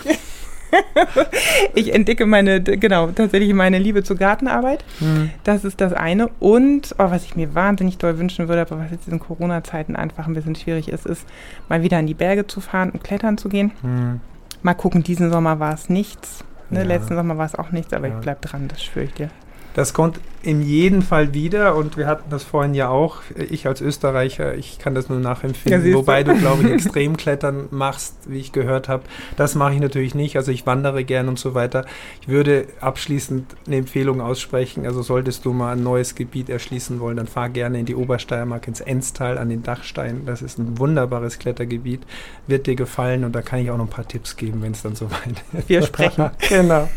ich 1.75 1.93
entdecke 1.93 2.25
meine, 2.25 2.61
genau, 2.61 3.07
tatsächlich 3.07 3.53
meine 3.53 3.77
Liebe 3.77 4.03
zur 4.03 4.15
Gartenarbeit. 4.15 4.85
Mhm. 5.01 5.31
Das 5.43 5.65
ist 5.65 5.81
das 5.81 5.91
eine. 5.91 6.29
Und 6.39 6.95
oh, 6.97 7.11
was 7.11 7.25
ich 7.25 7.35
mir 7.35 7.53
wahnsinnig 7.53 7.97
doll 7.97 8.17
wünschen 8.19 8.47
würde, 8.47 8.61
aber 8.61 8.79
was 8.79 8.91
jetzt 8.91 9.09
in 9.09 9.19
Corona-Zeiten 9.19 9.97
einfach 9.97 10.27
ein 10.27 10.33
bisschen 10.33 10.55
schwierig 10.55 10.87
ist, 10.87 11.05
ist 11.05 11.27
mal 11.67 11.83
wieder 11.83 11.99
in 11.99 12.07
die 12.07 12.13
Berge 12.13 12.47
zu 12.47 12.61
fahren 12.61 12.91
und 12.91 13.03
klettern 13.03 13.37
zu 13.37 13.49
gehen. 13.49 13.71
Mhm. 13.83 14.21
Mal 14.61 14.75
gucken, 14.75 15.03
diesen 15.03 15.29
Sommer 15.29 15.59
war 15.59 15.73
es 15.73 15.89
nichts. 15.89 16.45
Ne, 16.69 16.79
ja. 16.79 16.85
Letzten 16.85 17.15
Sommer 17.15 17.37
war 17.37 17.45
es 17.45 17.55
auch 17.55 17.71
nichts, 17.71 17.91
aber 17.91 18.07
ja. 18.07 18.15
ich 18.15 18.21
bleib 18.21 18.41
dran, 18.41 18.69
das 18.69 18.81
schwöre 18.81 19.05
ich 19.05 19.13
dir. 19.13 19.29
Das 19.73 19.93
kommt 19.93 20.19
in 20.43 20.63
jedem 20.63 21.03
Fall 21.03 21.33
wieder 21.33 21.75
und 21.75 21.97
wir 21.97 22.07
hatten 22.07 22.29
das 22.31 22.43
vorhin 22.43 22.73
ja 22.73 22.89
auch. 22.89 23.17
Ich 23.35 23.67
als 23.67 23.79
Österreicher, 23.79 24.55
ich 24.55 24.79
kann 24.79 24.95
das 24.95 25.07
nur 25.07 25.19
nachempfinden. 25.19 25.87
Ja, 25.87 25.93
wobei 25.93 26.23
du, 26.23 26.35
glaube 26.35 26.63
ich, 26.63 26.71
Extremklettern 26.71 27.67
machst, 27.69 28.15
wie 28.25 28.39
ich 28.39 28.51
gehört 28.51 28.89
habe. 28.89 29.03
Das 29.37 29.53
mache 29.53 29.75
ich 29.75 29.79
natürlich 29.79 30.15
nicht. 30.15 30.37
Also 30.37 30.51
ich 30.51 30.65
wandere 30.65 31.03
gern 31.03 31.27
und 31.27 31.37
so 31.37 31.53
weiter. 31.53 31.85
Ich 32.21 32.27
würde 32.27 32.65
abschließend 32.79 33.55
eine 33.67 33.77
Empfehlung 33.77 34.19
aussprechen. 34.19 34.85
Also 34.85 35.03
solltest 35.03 35.45
du 35.45 35.53
mal 35.53 35.73
ein 35.73 35.83
neues 35.83 36.15
Gebiet 36.15 36.49
erschließen 36.49 36.99
wollen, 36.99 37.17
dann 37.17 37.27
fahr 37.27 37.49
gerne 37.49 37.79
in 37.79 37.85
die 37.85 37.95
Obersteiermark, 37.95 38.67
ins 38.67 38.81
Enstal, 38.81 39.37
an 39.37 39.49
den 39.49 39.61
Dachstein. 39.61 40.25
Das 40.25 40.41
ist 40.41 40.57
ein 40.57 40.79
wunderbares 40.79 41.37
Klettergebiet. 41.37 42.01
Wird 42.47 42.65
dir 42.65 42.75
gefallen 42.75 43.25
und 43.25 43.33
da 43.33 43.43
kann 43.43 43.59
ich 43.59 43.69
auch 43.69 43.77
noch 43.77 43.85
ein 43.85 43.89
paar 43.89 44.07
Tipps 44.07 44.37
geben, 44.37 44.63
wenn 44.63 44.71
es 44.71 44.81
dann 44.81 44.95
soweit 44.95 45.43
ist. 45.53 45.69
Wir 45.69 45.83
sprechen. 45.83 46.31
genau. 46.49 46.89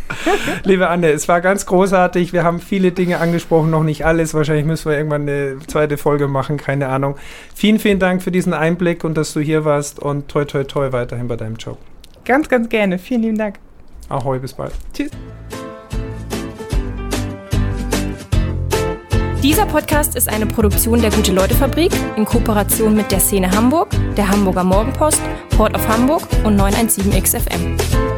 Liebe 0.62 0.88
Anne, 0.88 1.10
es 1.10 1.28
war 1.28 1.42
ganz 1.42 1.66
großartig. 1.66 2.32
Wir 2.32 2.42
haben 2.42 2.60
viele 2.60 2.92
Dinge 2.92 3.18
angesprochen 3.18 3.33
angesprochen, 3.34 3.70
noch 3.70 3.82
nicht 3.82 4.06
alles. 4.06 4.32
Wahrscheinlich 4.32 4.64
müssen 4.64 4.90
wir 4.90 4.96
irgendwann 4.96 5.22
eine 5.22 5.58
zweite 5.66 5.98
Folge 5.98 6.28
machen, 6.28 6.56
keine 6.56 6.88
Ahnung. 6.88 7.16
Vielen, 7.54 7.80
vielen 7.80 7.98
Dank 7.98 8.22
für 8.22 8.30
diesen 8.30 8.54
Einblick 8.54 9.02
und 9.02 9.16
dass 9.16 9.32
du 9.32 9.40
hier 9.40 9.64
warst 9.64 9.98
und 9.98 10.28
toi, 10.28 10.44
toi, 10.44 10.62
toi 10.64 10.92
weiterhin 10.92 11.26
bei 11.26 11.36
deinem 11.36 11.56
Job. 11.56 11.78
Ganz, 12.24 12.48
ganz 12.48 12.68
gerne. 12.68 12.98
Vielen 12.98 13.22
lieben 13.22 13.38
Dank. 13.38 13.56
Ahoi, 14.08 14.38
bis 14.38 14.52
bald. 14.52 14.72
Tschüss. 14.92 15.10
Dieser 19.42 19.66
Podcast 19.66 20.16
ist 20.16 20.28
eine 20.28 20.46
Produktion 20.46 21.02
der 21.02 21.10
Gute-Leute-Fabrik 21.10 21.92
in 22.16 22.24
Kooperation 22.24 22.94
mit 22.94 23.10
der 23.10 23.20
Szene 23.20 23.50
Hamburg, 23.50 23.88
der 24.16 24.28
Hamburger 24.28 24.64
Morgenpost, 24.64 25.20
Port 25.50 25.74
of 25.74 25.86
Hamburg 25.86 26.22
und 26.44 26.58
917XFM. 26.58 28.13